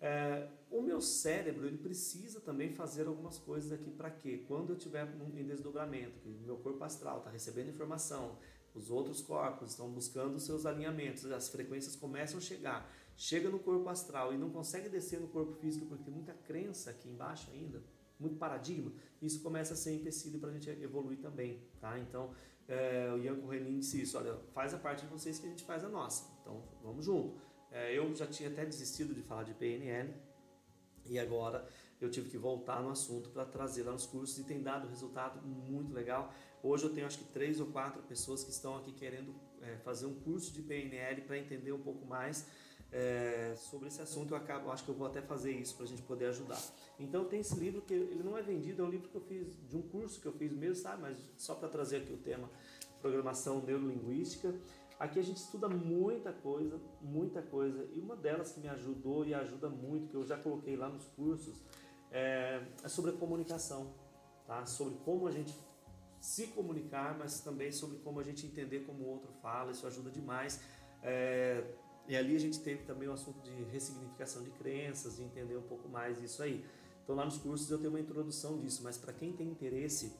É, 0.00 0.48
o 0.70 0.80
meu 0.80 1.00
cérebro 1.00 1.66
ele 1.66 1.76
precisa 1.76 2.40
também 2.40 2.72
fazer 2.72 3.06
algumas 3.06 3.38
coisas 3.38 3.70
aqui 3.70 3.90
para 3.90 4.10
quê? 4.10 4.44
Quando 4.48 4.70
eu 4.70 4.76
tiver 4.76 5.06
em 5.36 5.44
desdobramento, 5.44 6.20
que 6.20 6.28
meu 6.30 6.56
corpo 6.56 6.82
astral 6.82 7.18
está 7.18 7.30
recebendo 7.30 7.68
informação, 7.68 8.38
os 8.74 8.90
outros 8.90 9.20
corpos 9.20 9.72
estão 9.72 9.90
buscando 9.90 10.36
os 10.36 10.44
seus 10.44 10.64
alinhamentos, 10.64 11.26
as 11.26 11.48
frequências 11.48 11.96
começam 11.96 12.38
a 12.38 12.40
chegar, 12.40 12.90
chega 13.14 13.50
no 13.50 13.58
corpo 13.58 13.88
astral 13.90 14.32
e 14.32 14.38
não 14.38 14.48
consegue 14.48 14.88
descer 14.88 15.20
no 15.20 15.28
corpo 15.28 15.52
físico 15.52 15.84
porque 15.86 16.04
tem 16.04 16.14
muita 16.14 16.32
crença 16.32 16.90
aqui 16.90 17.08
embaixo 17.08 17.50
ainda, 17.50 17.82
muito 18.20 18.36
paradigma, 18.36 18.92
isso 19.20 19.42
começa 19.42 19.74
a 19.74 19.76
ser 19.76 19.94
empecilho 19.94 20.38
para 20.38 20.50
a 20.50 20.52
gente 20.52 20.68
evoluir 20.68 21.18
também, 21.18 21.62
tá? 21.80 21.98
Então, 21.98 22.32
é, 22.68 23.10
o 23.12 23.18
Ian 23.18 23.36
Correlin 23.40 23.78
disse 23.78 24.02
isso, 24.02 24.16
olha, 24.16 24.36
faz 24.52 24.72
a 24.74 24.78
parte 24.78 25.04
de 25.04 25.10
vocês 25.10 25.38
que 25.38 25.46
a 25.46 25.50
gente 25.50 25.64
faz 25.64 25.84
a 25.84 25.88
nossa, 25.88 26.30
então 26.40 26.62
vamos 26.82 27.04
junto. 27.04 27.36
É, 27.70 27.96
eu 27.96 28.14
já 28.14 28.26
tinha 28.26 28.48
até 28.48 28.64
desistido 28.64 29.14
de 29.14 29.22
falar 29.22 29.44
de 29.44 29.54
PNL 29.54 30.12
e 31.06 31.18
agora 31.18 31.68
eu 32.00 32.10
tive 32.10 32.30
que 32.30 32.38
voltar 32.38 32.82
no 32.82 32.90
assunto 32.90 33.28
para 33.30 33.44
trazer 33.44 33.82
lá 33.84 33.92
nos 33.92 34.06
cursos 34.06 34.38
e 34.38 34.44
tem 34.44 34.62
dado 34.62 34.88
resultado 34.88 35.40
muito 35.46 35.92
legal. 35.92 36.32
Hoje 36.62 36.84
eu 36.84 36.90
tenho 36.90 37.06
acho 37.06 37.18
que 37.18 37.24
três 37.24 37.60
ou 37.60 37.66
quatro 37.66 38.02
pessoas 38.02 38.42
que 38.42 38.50
estão 38.50 38.76
aqui 38.76 38.92
querendo 38.92 39.34
é, 39.60 39.76
fazer 39.78 40.06
um 40.06 40.14
curso 40.14 40.52
de 40.52 40.62
PNL 40.62 41.22
para 41.22 41.38
entender 41.38 41.72
um 41.72 41.80
pouco 41.80 42.06
mais 42.06 42.46
é, 42.92 43.54
sobre 43.56 43.88
esse 43.88 44.00
assunto. 44.00 44.32
Eu 44.32 44.36
acabo, 44.36 44.70
acho 44.70 44.84
que 44.84 44.90
eu 44.90 44.94
vou 44.94 45.06
até 45.06 45.20
fazer 45.20 45.52
isso 45.52 45.74
para 45.76 45.84
a 45.84 45.88
gente 45.88 46.02
poder 46.02 46.26
ajudar. 46.26 46.60
Então 46.98 47.24
tem 47.24 47.40
esse 47.40 47.54
livro 47.58 47.82
que 47.82 47.94
ele 47.94 48.22
não 48.22 48.36
é 48.36 48.42
vendido, 48.42 48.82
é 48.82 48.84
um 48.84 48.90
livro 48.90 49.08
que 49.08 49.16
eu 49.16 49.20
fiz 49.20 49.56
de 49.68 49.76
um 49.76 49.82
curso 49.82 50.20
que 50.20 50.26
eu 50.26 50.32
fiz 50.32 50.52
mesmo, 50.52 50.76
sabe? 50.76 51.02
Mas 51.02 51.18
só 51.36 51.54
para 51.54 51.68
trazer 51.68 51.98
aqui 51.98 52.12
o 52.12 52.18
tema 52.18 52.50
programação 53.00 53.62
neurolinguística. 53.62 54.54
Aqui 54.98 55.18
a 55.18 55.22
gente 55.22 55.38
estuda 55.38 55.66
muita 55.66 56.30
coisa, 56.30 56.78
muita 57.00 57.40
coisa. 57.40 57.88
E 57.94 57.98
uma 57.98 58.14
delas 58.14 58.52
que 58.52 58.60
me 58.60 58.68
ajudou 58.68 59.24
e 59.24 59.32
ajuda 59.32 59.68
muito, 59.68 60.08
que 60.08 60.14
eu 60.14 60.26
já 60.26 60.36
coloquei 60.36 60.76
lá 60.76 60.90
nos 60.90 61.06
cursos, 61.06 61.62
é, 62.10 62.62
é 62.82 62.88
sobre 62.88 63.12
a 63.12 63.14
comunicação, 63.14 63.94
tá? 64.46 64.66
Sobre 64.66 64.98
como 64.98 65.26
a 65.26 65.30
gente 65.30 65.54
se 66.20 66.48
comunicar, 66.48 67.16
mas 67.18 67.40
também 67.40 67.72
sobre 67.72 67.96
como 67.98 68.20
a 68.20 68.22
gente 68.22 68.46
entender 68.46 68.80
como 68.80 69.04
o 69.04 69.08
outro 69.08 69.32
fala, 69.40 69.72
isso 69.72 69.86
ajuda 69.86 70.10
demais. 70.10 70.60
É, 71.02 71.64
e 72.10 72.16
ali 72.16 72.34
a 72.34 72.40
gente 72.40 72.58
teve 72.58 72.82
também 72.82 73.08
o 73.08 73.12
assunto 73.12 73.40
de 73.40 73.62
ressignificação 73.70 74.42
de 74.42 74.50
crenças, 74.50 75.18
de 75.18 75.22
entender 75.22 75.56
um 75.56 75.62
pouco 75.62 75.88
mais 75.88 76.20
isso 76.20 76.42
aí. 76.42 76.66
Então 77.04 77.14
lá 77.14 77.24
nos 77.24 77.38
cursos 77.38 77.70
eu 77.70 77.78
tenho 77.78 77.90
uma 77.90 78.00
introdução 78.00 78.58
disso, 78.58 78.82
mas 78.82 78.98
para 78.98 79.12
quem 79.12 79.32
tem 79.32 79.46
interesse, 79.46 80.12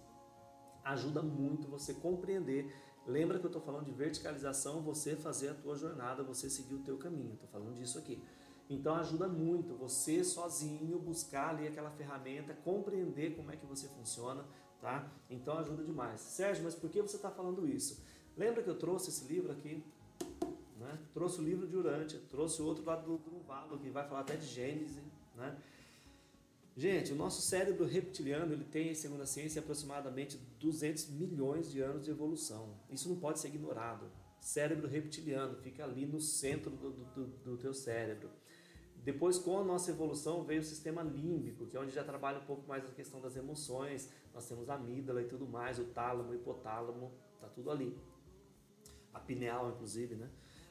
ajuda 0.85 1.21
muito 1.21 1.67
você 1.67 1.93
compreender. 1.93 2.73
Lembra 3.05 3.41
que 3.41 3.45
eu 3.45 3.49
estou 3.49 3.61
falando 3.61 3.87
de 3.87 3.91
verticalização, 3.91 4.81
você 4.83 5.17
fazer 5.17 5.49
a 5.49 5.55
tua 5.55 5.75
jornada, 5.75 6.23
você 6.23 6.49
seguir 6.49 6.77
o 6.77 6.79
teu 6.79 6.97
caminho. 6.97 7.35
Estou 7.35 7.49
falando 7.49 7.75
disso 7.75 7.99
aqui. 7.99 8.23
Então 8.69 8.95
ajuda 8.95 9.27
muito 9.27 9.75
você 9.75 10.23
sozinho 10.23 10.97
buscar 11.01 11.49
ali 11.49 11.67
aquela 11.67 11.91
ferramenta, 11.91 12.55
compreender 12.55 13.35
como 13.35 13.51
é 13.51 13.57
que 13.57 13.67
você 13.67 13.89
funciona, 13.89 14.45
tá? 14.81 15.11
Então 15.29 15.59
ajuda 15.59 15.83
demais. 15.83 16.21
Sérgio, 16.21 16.63
mas 16.63 16.77
por 16.77 16.89
que 16.89 17.03
você 17.03 17.17
está 17.17 17.33
falando 17.33 17.67
isso? 17.67 18.01
Lembra 18.37 18.63
que 18.63 18.71
eu 18.71 18.79
trouxe 18.79 19.11
esse 19.11 19.25
livro 19.25 19.51
aqui? 19.51 19.85
Né? 20.91 20.99
Trouxe 21.15 21.41
o 21.41 21.45
livro 21.45 21.67
de 21.67 21.77
Urântia, 21.77 22.21
trouxe 22.29 22.61
outro 22.63 22.85
lado 22.85 23.07
do 23.07 23.19
Grunwald, 23.19 23.79
que 23.79 23.91
vai 23.91 24.07
falar 24.07 24.21
até 24.21 24.37
de 24.37 24.47
Gênese, 24.47 25.01
né? 25.37 25.57
Gente, 26.77 27.13
o 27.13 27.17
nosso 27.17 27.43
cérebro 27.43 27.85
reptiliano 27.85 28.53
ele 28.53 28.65
tem, 28.65 28.95
segundo 28.95 29.23
a 29.23 29.27
ciência, 29.27 29.61
aproximadamente 29.61 30.39
200 30.59 31.09
milhões 31.11 31.71
de 31.71 31.81
anos 31.81 32.05
de 32.05 32.11
evolução. 32.11 32.75
Isso 32.89 33.09
não 33.09 33.17
pode 33.17 33.39
ser 33.39 33.49
ignorado. 33.49 34.07
Cérebro 34.41 34.89
reptiliano 34.89 35.57
fica 35.57 35.85
ali 35.85 36.07
no 36.07 36.21
centro 36.21 36.71
do, 36.71 36.91
do, 36.91 37.27
do 37.27 37.57
teu 37.59 37.75
cérebro. 37.75 38.31
Depois, 39.03 39.39
com 39.39 39.59
a 39.59 39.65
nossa 39.65 39.91
evolução, 39.91 40.45
veio 40.45 40.61
o 40.61 40.65
sistema 40.65 41.03
límbico, 41.03 41.67
que 41.67 41.77
é 41.77 41.81
onde 41.81 41.93
já 41.93 42.05
trabalha 42.05 42.39
um 42.39 42.45
pouco 42.45 42.67
mais 42.69 42.85
a 42.85 42.93
questão 42.93 43.21
das 43.21 43.37
emoções. 43.37 44.11
Nós 44.33 44.47
temos 44.47 44.71
a 44.71 44.75
amígdala 44.75 45.23
e 45.23 45.27
tudo 45.27 45.47
mais, 45.47 45.79
o 45.79 45.85
tálamo, 45.85 46.31
o 46.31 46.35
hipotálamo, 46.35 47.13
tá 47.41 47.49
tudo 47.49 47.71
ali. 47.71 47.97
A 49.13 49.19
pineal, 49.19 49.71
inclusive, 49.71 50.15
né? 50.15 50.31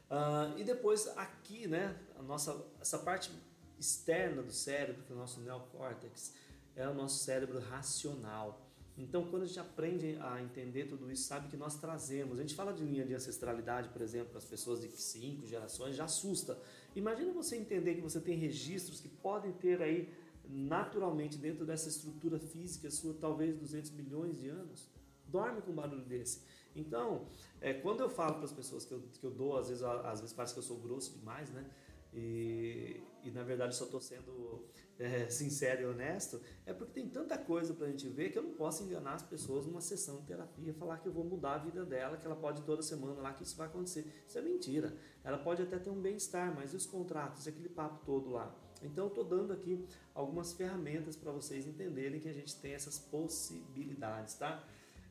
Uh, 0.10 0.58
e 0.58 0.64
depois 0.64 1.08
aqui, 1.18 1.68
né, 1.68 1.96
a 2.18 2.24
nossa, 2.24 2.66
essa 2.82 2.98
parte 2.98 3.32
externa 3.80 4.42
do 4.42 4.52
cérebro, 4.52 5.04
que 5.04 5.12
é 5.12 5.16
o 5.16 5.20
nosso 5.20 5.40
neocórtex, 5.42 6.34
é 6.76 6.88
o 6.88 6.94
nosso 6.94 7.24
cérebro 7.24 7.60
racional. 7.60 8.66
Então, 8.98 9.26
quando 9.30 9.44
a 9.44 9.46
gente 9.46 9.60
aprende 9.60 10.18
a 10.20 10.42
entender 10.42 10.86
tudo 10.86 11.10
isso, 11.10 11.24
sabe 11.24 11.48
que 11.48 11.56
nós 11.56 11.80
trazemos. 11.80 12.38
A 12.38 12.42
gente 12.42 12.54
fala 12.54 12.74
de 12.74 12.84
linha 12.84 13.06
de 13.06 13.14
ancestralidade, 13.14 13.88
por 13.90 14.02
exemplo, 14.02 14.30
para 14.30 14.40
as 14.40 14.46
pessoas 14.46 14.82
de 14.82 14.90
cinco 14.90 15.48
gerações, 15.48 15.96
já 15.96 16.04
assusta. 16.04 16.60
Imagina 16.96 17.32
você 17.32 17.56
entender 17.56 17.96
que 17.96 18.02
você 18.02 18.20
tem 18.20 18.36
registros 18.36 19.00
que 19.00 19.08
podem 19.08 19.54
ter 19.54 19.82
aí 19.82 20.14
naturalmente 20.50 21.38
dentro 21.38 21.66
dessa 21.66 21.88
estrutura 21.88 22.40
física 22.40 22.90
sua, 22.92 23.14
talvez 23.14 23.56
200 23.56 23.92
milhões 23.92 24.38
de 24.38 24.50
anos. 24.50 24.90
Dorme 25.28 25.62
com 25.62 25.72
um 25.72 25.76
barulho 25.76 26.04
desse. 26.04 26.42
Então, 26.76 27.26
é, 27.60 27.74
quando 27.74 28.02
eu 28.02 28.10
falo 28.10 28.36
para 28.36 28.46
as 28.46 28.52
pessoas 28.52 28.86
que 28.86 28.94
eu, 28.94 29.02
que 29.02 29.26
eu 29.26 29.32
dou, 29.32 29.58
às 29.58 29.70
vezes, 29.70 29.84
às 29.84 30.22
vezes 30.22 30.34
parece 30.34 30.54
que 30.54 30.60
eu 30.60 30.64
sou 30.64 30.78
grosso 30.78 31.18
demais, 31.18 31.50
né? 31.52 31.66
E, 32.14 33.02
e 33.24 33.30
na 33.32 33.44
verdade 33.44 33.76
só 33.76 33.86
estou 33.86 34.02
sendo 34.02 34.66
é, 34.98 35.30
sincero 35.30 35.84
e 35.84 35.86
honesto, 35.86 36.42
é 36.66 36.74
porque 36.74 36.94
tem 36.94 37.08
tanta 37.08 37.38
coisa 37.38 37.74
para 37.74 37.86
a 37.86 37.90
gente 37.90 38.08
ver 38.10 38.32
que 38.32 38.40
eu 38.40 38.44
não 38.44 38.54
posso 38.54 38.84
enganar 38.84 39.14
as 39.14 39.22
pessoas 39.22 39.66
numa 39.66 39.82
sessão 39.82 40.18
de 40.18 40.24
terapia, 40.24 40.74
falar 40.74 40.98
que 40.98 41.08
eu 41.08 41.12
vou 41.12 41.24
mudar 41.24 41.54
a 41.54 41.58
vida 41.60 41.86
dela, 41.86 42.18
que 42.18 42.26
ela 42.26 42.36
pode 42.36 42.64
toda 42.64 42.82
semana 42.82 43.22
lá 43.22 43.34
que 43.34 43.44
isso 43.44 43.56
vai 43.56 43.68
acontecer. 43.68 44.24
Isso 44.28 44.38
é 44.38 44.42
mentira. 44.42 44.96
Ela 45.24 45.38
pode 45.38 45.62
até 45.62 45.78
ter 45.78 45.90
um 45.90 46.02
bem-estar, 46.02 46.54
mas 46.56 46.74
e 46.74 46.76
os 46.76 46.86
contratos, 46.86 47.48
aquele 47.48 47.70
papo 47.70 48.04
todo 48.06 48.32
lá? 48.32 48.54
Então 48.82 49.06
eu 49.06 49.10
estou 49.10 49.24
dando 49.24 49.54
aqui 49.54 49.86
algumas 50.16 50.54
ferramentas 50.54 51.16
para 51.16 51.32
vocês 51.32 51.68
entenderem 51.68 52.20
que 52.20 52.30
a 52.30 52.34
gente 52.34 52.56
tem 52.56 52.74
essas 52.74 52.98
possibilidades, 52.98 54.36
tá? 54.36 54.66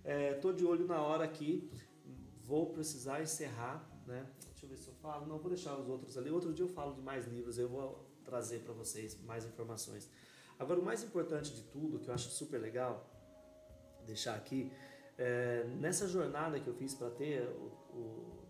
Estou 0.09 0.53
é, 0.53 0.55
de 0.55 0.65
olho 0.65 0.87
na 0.87 1.03
hora 1.03 1.23
aqui, 1.23 1.71
vou 2.43 2.71
precisar 2.71 3.21
encerrar, 3.21 3.87
né? 4.07 4.27
Deixa 4.51 4.65
eu 4.65 4.69
ver 4.71 4.79
se 4.79 4.89
eu 4.89 4.95
falo. 4.95 5.27
Não, 5.27 5.39
vou 5.39 5.51
deixar 5.51 5.77
os 5.77 5.87
outros 5.87 6.17
ali. 6.17 6.31
Outro 6.31 6.51
dia 6.55 6.65
eu 6.65 6.69
falo 6.69 6.95
de 6.95 7.03
mais 7.03 7.27
livros, 7.27 7.59
eu 7.59 7.69
vou 7.69 8.09
trazer 8.25 8.61
para 8.61 8.73
vocês 8.73 9.21
mais 9.25 9.45
informações. 9.45 10.09
Agora, 10.59 10.81
o 10.81 10.83
mais 10.83 11.05
importante 11.05 11.55
de 11.55 11.63
tudo, 11.65 11.99
que 11.99 12.09
eu 12.09 12.15
acho 12.15 12.31
super 12.31 12.59
legal 12.59 13.07
deixar 14.07 14.35
aqui, 14.35 14.73
é, 15.19 15.65
nessa 15.79 16.09
jornada 16.09 16.59
que 16.59 16.67
eu 16.67 16.75
fiz 16.75 16.95
para 16.95 17.11
ter 17.11 17.43
o, 17.43 17.67
o, 17.95 18.45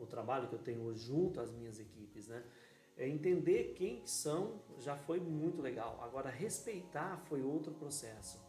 o, 0.00 0.06
trabalho 0.06 0.48
que 0.48 0.54
eu 0.54 0.58
tenho 0.58 0.82
hoje 0.84 1.06
junto 1.06 1.38
às 1.38 1.52
minhas 1.52 1.78
equipes, 1.78 2.28
né? 2.28 2.42
É 2.96 3.06
entender 3.06 3.74
quem 3.76 4.06
são 4.06 4.62
já 4.78 4.96
foi 4.96 5.20
muito 5.20 5.60
legal. 5.60 6.00
Agora, 6.02 6.30
respeitar 6.30 7.18
foi 7.26 7.42
outro 7.42 7.72
processo, 7.72 8.40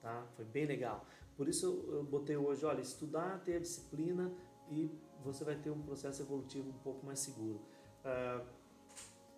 tá? 0.00 0.26
Foi 0.36 0.44
bem 0.44 0.64
legal. 0.64 1.06
Por 1.36 1.48
isso 1.48 1.66
eu, 1.88 2.04
botei 2.04 2.36
hoje, 2.36 2.64
olha, 2.64 2.80
estudar, 2.80 3.42
ter 3.42 3.56
a 3.56 3.60
disciplina 3.60 4.32
e 4.70 4.90
você 5.22 5.44
vai 5.44 5.56
ter 5.56 5.70
um 5.70 5.82
processo 5.82 6.22
evolutivo 6.22 6.68
um 6.68 6.78
pouco 6.78 7.04
mais 7.04 7.18
seguro. 7.20 7.60
Uh, 8.04 8.46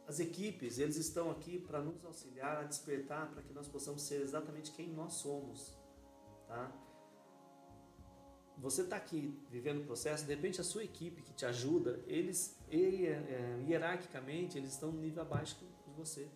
as 0.07 0.21
equipes, 0.21 0.79
eles 0.79 0.97
estão 0.97 1.31
aqui 1.31 1.59
para 1.59 1.81
nos 1.81 2.05
auxiliar 2.05 2.59
a 2.59 2.63
despertar 2.63 3.29
para 3.31 3.43
que 3.43 3.53
nós 3.53 3.67
possamos 3.67 4.03
ser 4.03 4.21
exatamente 4.21 4.71
quem 4.73 4.89
nós 4.89 5.15
somos, 5.15 5.77
tá? 6.47 6.73
Você 8.59 8.83
está 8.83 8.97
aqui 8.97 9.39
vivendo 9.51 9.83
o 9.83 9.85
processo, 9.85 10.25
de 10.25 10.35
repente 10.35 10.61
a 10.61 10.65
sua 10.65 10.83
equipe 10.83 11.23
que 11.23 11.33
te 11.35 11.45
ajuda, 11.45 12.01
eles 12.07 12.57
é, 12.71 13.63
hierarquicamente 13.69 14.57
eles 14.57 14.73
estão 14.73 14.91
no 14.93 15.01
nível 15.01 15.23
abaixo 15.23 15.59
de 15.59 15.93
você. 15.93 16.29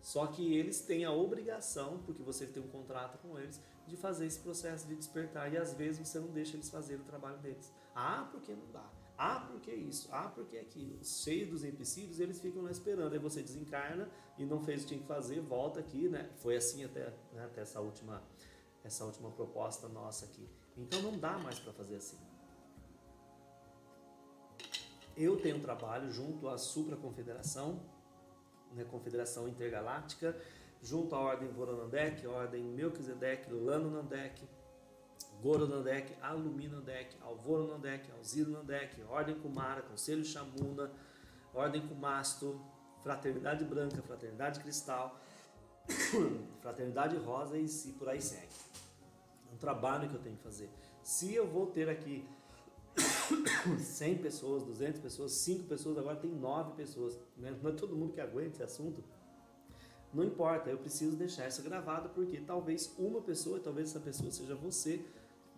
Só 0.00 0.26
que 0.26 0.54
eles 0.54 0.80
têm 0.80 1.04
a 1.04 1.12
obrigação, 1.12 1.98
porque 2.04 2.22
você 2.22 2.46
tem 2.46 2.62
um 2.62 2.68
contrato 2.68 3.18
com 3.18 3.38
eles, 3.38 3.60
de 3.86 3.96
fazer 3.96 4.26
esse 4.26 4.40
processo 4.40 4.86
de 4.86 4.94
despertar 4.94 5.52
e 5.52 5.56
às 5.56 5.74
vezes 5.74 6.08
você 6.08 6.18
não 6.18 6.28
deixa 6.28 6.56
eles 6.56 6.70
fazerem 6.70 7.02
o 7.02 7.06
trabalho 7.06 7.38
deles. 7.38 7.72
Ah, 7.94 8.28
porque 8.30 8.52
não 8.54 8.70
dá. 8.72 8.90
Ah, 9.16 9.46
porque 9.48 9.72
isso? 9.72 10.08
Ah, 10.10 10.28
porque 10.34 10.56
aquilo? 10.56 10.98
Cheio 11.04 11.48
dos 11.48 11.64
empecilhos, 11.64 12.18
eles 12.18 12.40
ficam 12.40 12.62
lá 12.62 12.70
esperando. 12.70 13.12
Aí 13.12 13.18
você 13.18 13.42
desencarna 13.42 14.08
e 14.36 14.44
não 14.44 14.60
fez 14.60 14.80
o 14.80 14.82
que 14.82 14.88
tinha 14.88 15.00
que 15.00 15.06
fazer, 15.06 15.40
volta 15.40 15.78
aqui, 15.78 16.08
né? 16.08 16.30
Foi 16.36 16.56
assim 16.56 16.84
até, 16.84 17.10
né, 17.32 17.44
até 17.44 17.60
essa 17.60 17.80
última 17.80 18.22
essa 18.82 19.04
última 19.04 19.30
proposta 19.30 19.88
nossa 19.88 20.26
aqui. 20.26 20.46
Então 20.76 21.00
não 21.00 21.18
dá 21.18 21.38
mais 21.38 21.58
para 21.58 21.72
fazer 21.72 21.96
assim. 21.96 22.18
Eu 25.16 25.40
tenho 25.40 25.56
um 25.56 25.60
trabalho 25.60 26.10
junto 26.10 26.48
à 26.48 26.58
Supra 26.58 26.96
Confederação, 26.96 27.80
né, 28.72 28.84
Confederação 28.84 29.48
Intergaláctica, 29.48 30.36
junto 30.84 31.14
à 31.14 31.18
Ordem 31.18 31.48
Voronandek, 31.48 32.26
Ordem 32.26 32.62
Melquisedeque, 32.62 33.50
Lano 33.50 33.90
Nandek, 33.90 34.46
Goro 35.42 35.66
Nandek, 35.66 36.14
Alumi 36.20 36.68
Nandek, 36.68 37.16
Alvoro 37.22 37.66
Nandek, 37.66 38.10
Alziro 38.12 38.50
Nandek, 38.50 39.02
Ordem 39.08 39.34
Kumara, 39.36 39.80
Conselho 39.80 40.24
Chamuna, 40.24 40.92
Ordem 41.54 41.86
Kumasto, 41.88 42.60
Fraternidade 43.02 43.64
Branca, 43.64 44.02
Fraternidade 44.02 44.60
Cristal, 44.60 45.18
Fraternidade 46.60 47.16
Rosa 47.16 47.58
e 47.58 47.66
se 47.66 47.92
por 47.92 48.08
aí 48.08 48.20
segue. 48.20 48.52
É 49.50 49.54
um 49.54 49.58
trabalho 49.58 50.08
que 50.08 50.14
eu 50.14 50.20
tenho 50.20 50.36
que 50.36 50.42
fazer. 50.42 50.68
Se 51.02 51.34
eu 51.34 51.46
vou 51.46 51.66
ter 51.66 51.88
aqui 51.88 52.28
100 53.80 54.18
pessoas, 54.18 54.62
200 54.64 55.00
pessoas, 55.00 55.32
5 55.32 55.64
pessoas, 55.64 55.96
agora 55.96 56.16
tem 56.16 56.30
9 56.30 56.72
pessoas. 56.74 57.18
Né? 57.38 57.56
Não 57.62 57.70
é 57.70 57.74
todo 57.74 57.96
mundo 57.96 58.12
que 58.12 58.20
aguenta 58.20 58.50
esse 58.50 58.62
assunto. 58.62 59.02
Não 60.14 60.22
importa, 60.22 60.70
eu 60.70 60.78
preciso 60.78 61.16
deixar 61.16 61.48
isso 61.48 61.62
gravado 61.62 62.08
porque 62.10 62.40
talvez 62.40 62.94
uma 62.96 63.20
pessoa, 63.20 63.58
talvez 63.58 63.90
essa 63.90 63.98
pessoa 63.98 64.30
seja 64.30 64.54
você, 64.54 65.04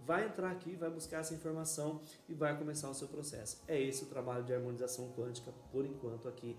vai 0.07 0.25
entrar 0.25 0.51
aqui, 0.51 0.75
vai 0.75 0.89
buscar 0.89 1.19
essa 1.19 1.35
informação 1.35 2.01
e 2.27 2.33
vai 2.33 2.57
começar 2.57 2.89
o 2.89 2.95
seu 2.95 3.07
processo. 3.07 3.63
É 3.69 3.79
esse 3.79 4.05
o 4.05 4.07
trabalho 4.07 4.45
de 4.45 4.55
harmonização 4.55 5.13
quântica, 5.13 5.53
por 5.71 5.85
enquanto, 5.85 6.27
aqui 6.27 6.57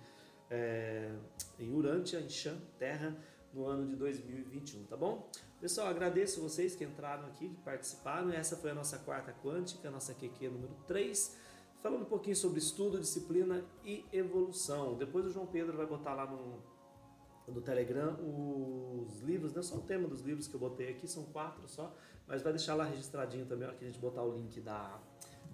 é, 0.49 1.11
em 1.57 1.73
Urântia, 1.73 2.19
em 2.19 2.29
Chan, 2.29 2.59
Terra, 2.77 3.17
no 3.51 3.65
ano 3.65 3.87
de 3.87 3.95
2021, 3.95 4.83
tá 4.83 4.95
bom? 4.95 5.27
Pessoal, 5.59 5.87
agradeço 5.87 6.39
vocês 6.39 6.75
que 6.75 6.83
entraram 6.83 7.25
aqui, 7.25 7.49
que 7.49 7.61
participaram. 7.61 8.29
Essa 8.29 8.55
foi 8.55 8.69
a 8.69 8.75
nossa 8.75 8.99
quarta 8.99 9.33
quântica, 9.43 9.89
nossa 9.89 10.13
QQ 10.13 10.49
número 10.49 10.75
3, 10.85 11.35
falando 11.81 12.03
um 12.03 12.05
pouquinho 12.05 12.35
sobre 12.35 12.59
estudo, 12.59 12.99
disciplina 12.99 13.65
e 13.83 14.05
evolução. 14.13 14.95
Depois 14.95 15.25
o 15.25 15.31
João 15.31 15.47
Pedro 15.47 15.75
vai 15.75 15.87
botar 15.87 16.13
lá 16.13 16.27
no, 16.27 16.61
no 17.47 17.61
Telegram 17.61 18.17
os 18.21 19.21
livros, 19.21 19.53
não 19.53 19.61
é 19.61 19.63
só 19.63 19.75
o 19.75 19.81
tema 19.81 20.07
dos 20.07 20.21
livros 20.21 20.47
que 20.47 20.53
eu 20.53 20.59
botei 20.59 20.89
aqui, 20.89 21.07
são 21.07 21.23
quatro 21.25 21.67
só, 21.67 21.95
mas 22.27 22.41
vai 22.41 22.51
deixar 22.51 22.75
lá 22.75 22.83
registradinho 22.83 23.45
também, 23.45 23.67
ó, 23.67 23.71
que 23.71 23.83
a 23.83 23.87
gente 23.87 23.99
botar 23.99 24.21
o 24.23 24.31
link 24.31 24.59
da, 24.59 24.99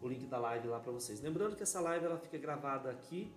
o 0.01 0.07
link 0.07 0.25
da 0.25 0.39
live 0.39 0.67
lá 0.67 0.79
para 0.79 0.91
vocês. 0.91 1.21
Lembrando 1.21 1.55
que 1.55 1.63
essa 1.63 1.79
live 1.79 2.05
ela 2.05 2.17
fica 2.17 2.37
gravada 2.37 2.89
aqui 2.89 3.31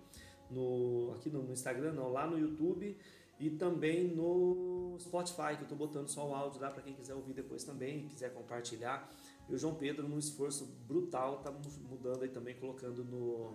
no, 0.49 1.13
aqui 1.15 1.29
no 1.29 1.51
Instagram, 1.51 1.93
não, 1.93 2.11
lá 2.11 2.25
no 2.25 2.37
YouTube 2.37 2.97
e 3.39 3.51
também 3.51 4.07
no 4.07 4.97
Spotify, 4.99 5.55
que 5.55 5.61
eu 5.61 5.63
estou 5.63 5.77
botando 5.77 6.07
só 6.07 6.27
o 6.27 6.33
áudio 6.33 6.59
lá 6.59 6.71
para 6.71 6.81
quem 6.81 6.93
quiser 6.93 7.13
ouvir 7.13 7.33
depois 7.33 7.63
também, 7.63 8.07
quiser 8.07 8.33
compartilhar. 8.33 9.07
E 9.49 9.55
o 9.55 9.57
João 9.57 9.73
Pedro, 9.73 10.07
num 10.07 10.19
esforço 10.19 10.67
brutal, 10.87 11.37
tá 11.37 11.53
mudando 11.89 12.23
aí 12.23 12.29
também, 12.29 12.55
colocando 12.55 13.03
no, 13.03 13.53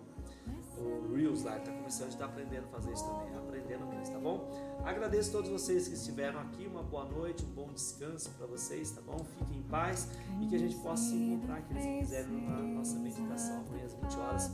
no 0.75 1.15
Reels 1.15 1.43
lá. 1.43 1.57
Está 1.57 1.71
começando 1.71 2.07
a 2.07 2.09
estar 2.09 2.25
aprendendo 2.25 2.65
a 2.65 2.67
fazer 2.69 2.91
isso 2.93 3.05
também, 3.05 3.35
aprendendo 3.35 3.85
mesmo, 3.85 4.13
tá 4.13 4.19
bom? 4.19 4.49
Agradeço 4.83 5.29
a 5.29 5.33
todos 5.33 5.51
vocês 5.51 5.87
que 5.87 5.93
estiveram 5.93 6.39
aqui, 6.39 6.65
uma 6.65 6.81
boa 6.81 7.05
noite, 7.05 7.45
um 7.45 7.49
bom 7.49 7.71
descanso 7.71 8.31
para 8.31 8.47
vocês, 8.47 8.91
tá 8.91 9.01
bom? 9.01 9.23
Fiquem 9.37 9.59
em 9.59 9.63
paz 9.63 10.09
e 10.41 10.47
que 10.47 10.55
a 10.55 10.59
gente 10.59 10.75
possa 10.77 11.03
se 11.03 11.15
encontrar, 11.15 11.61
que 11.61 11.73
quiserem, 11.73 12.41
na 12.41 12.57
nossa 12.57 12.97
meditação 12.97 13.63
amanhã 13.67 13.85
às 13.85 13.93
20 13.93 14.17
horas 14.17 14.51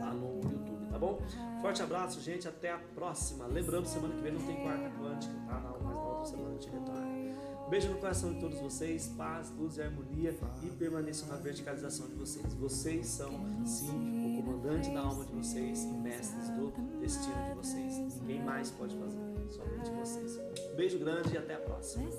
lá 0.00 0.12
no 0.12 0.40
YouTube, 0.50 0.90
tá 0.90 0.98
bom? 0.98 1.18
Forte 1.60 1.82
abraço, 1.82 2.20
gente, 2.20 2.48
até 2.48 2.72
a 2.72 2.78
próxima. 2.78 3.46
Lembrando, 3.46 3.86
semana 3.86 4.14
que 4.14 4.20
vem 4.20 4.32
não 4.32 4.44
tem 4.44 4.62
quarta 4.62 4.90
quântica, 4.98 5.34
tá? 5.46 5.60
Não, 5.60 5.78
mas 5.80 5.94
na 5.94 6.02
outra 6.02 6.24
semana 6.24 6.48
a 6.48 6.52
gente 6.52 6.70
retorna. 6.70 7.09
Beijo 7.70 7.88
no 7.88 7.98
coração 7.98 8.34
de 8.34 8.40
todos 8.40 8.58
vocês, 8.58 9.14
paz, 9.16 9.48
luz 9.56 9.76
e 9.76 9.82
harmonia 9.82 10.36
e 10.60 10.70
permaneçam 10.70 11.28
na 11.28 11.36
verticalização 11.36 12.08
de 12.08 12.16
vocês. 12.16 12.52
Vocês 12.54 13.06
são, 13.06 13.30
sim, 13.64 14.38
o 14.38 14.42
comandante 14.42 14.90
da 14.90 15.02
alma 15.02 15.24
de 15.24 15.32
vocês 15.32 15.84
e 15.84 15.92
mestres 15.92 16.48
do 16.48 16.72
destino 16.98 17.44
de 17.48 17.54
vocês. 17.54 18.16
Ninguém 18.22 18.42
mais 18.42 18.72
pode 18.72 18.96
fazer, 18.96 19.20
somente 19.50 19.88
vocês. 19.92 20.40
Beijo 20.74 20.98
grande 20.98 21.32
e 21.32 21.38
até 21.38 21.54
a 21.54 21.60
próxima. 21.60 22.10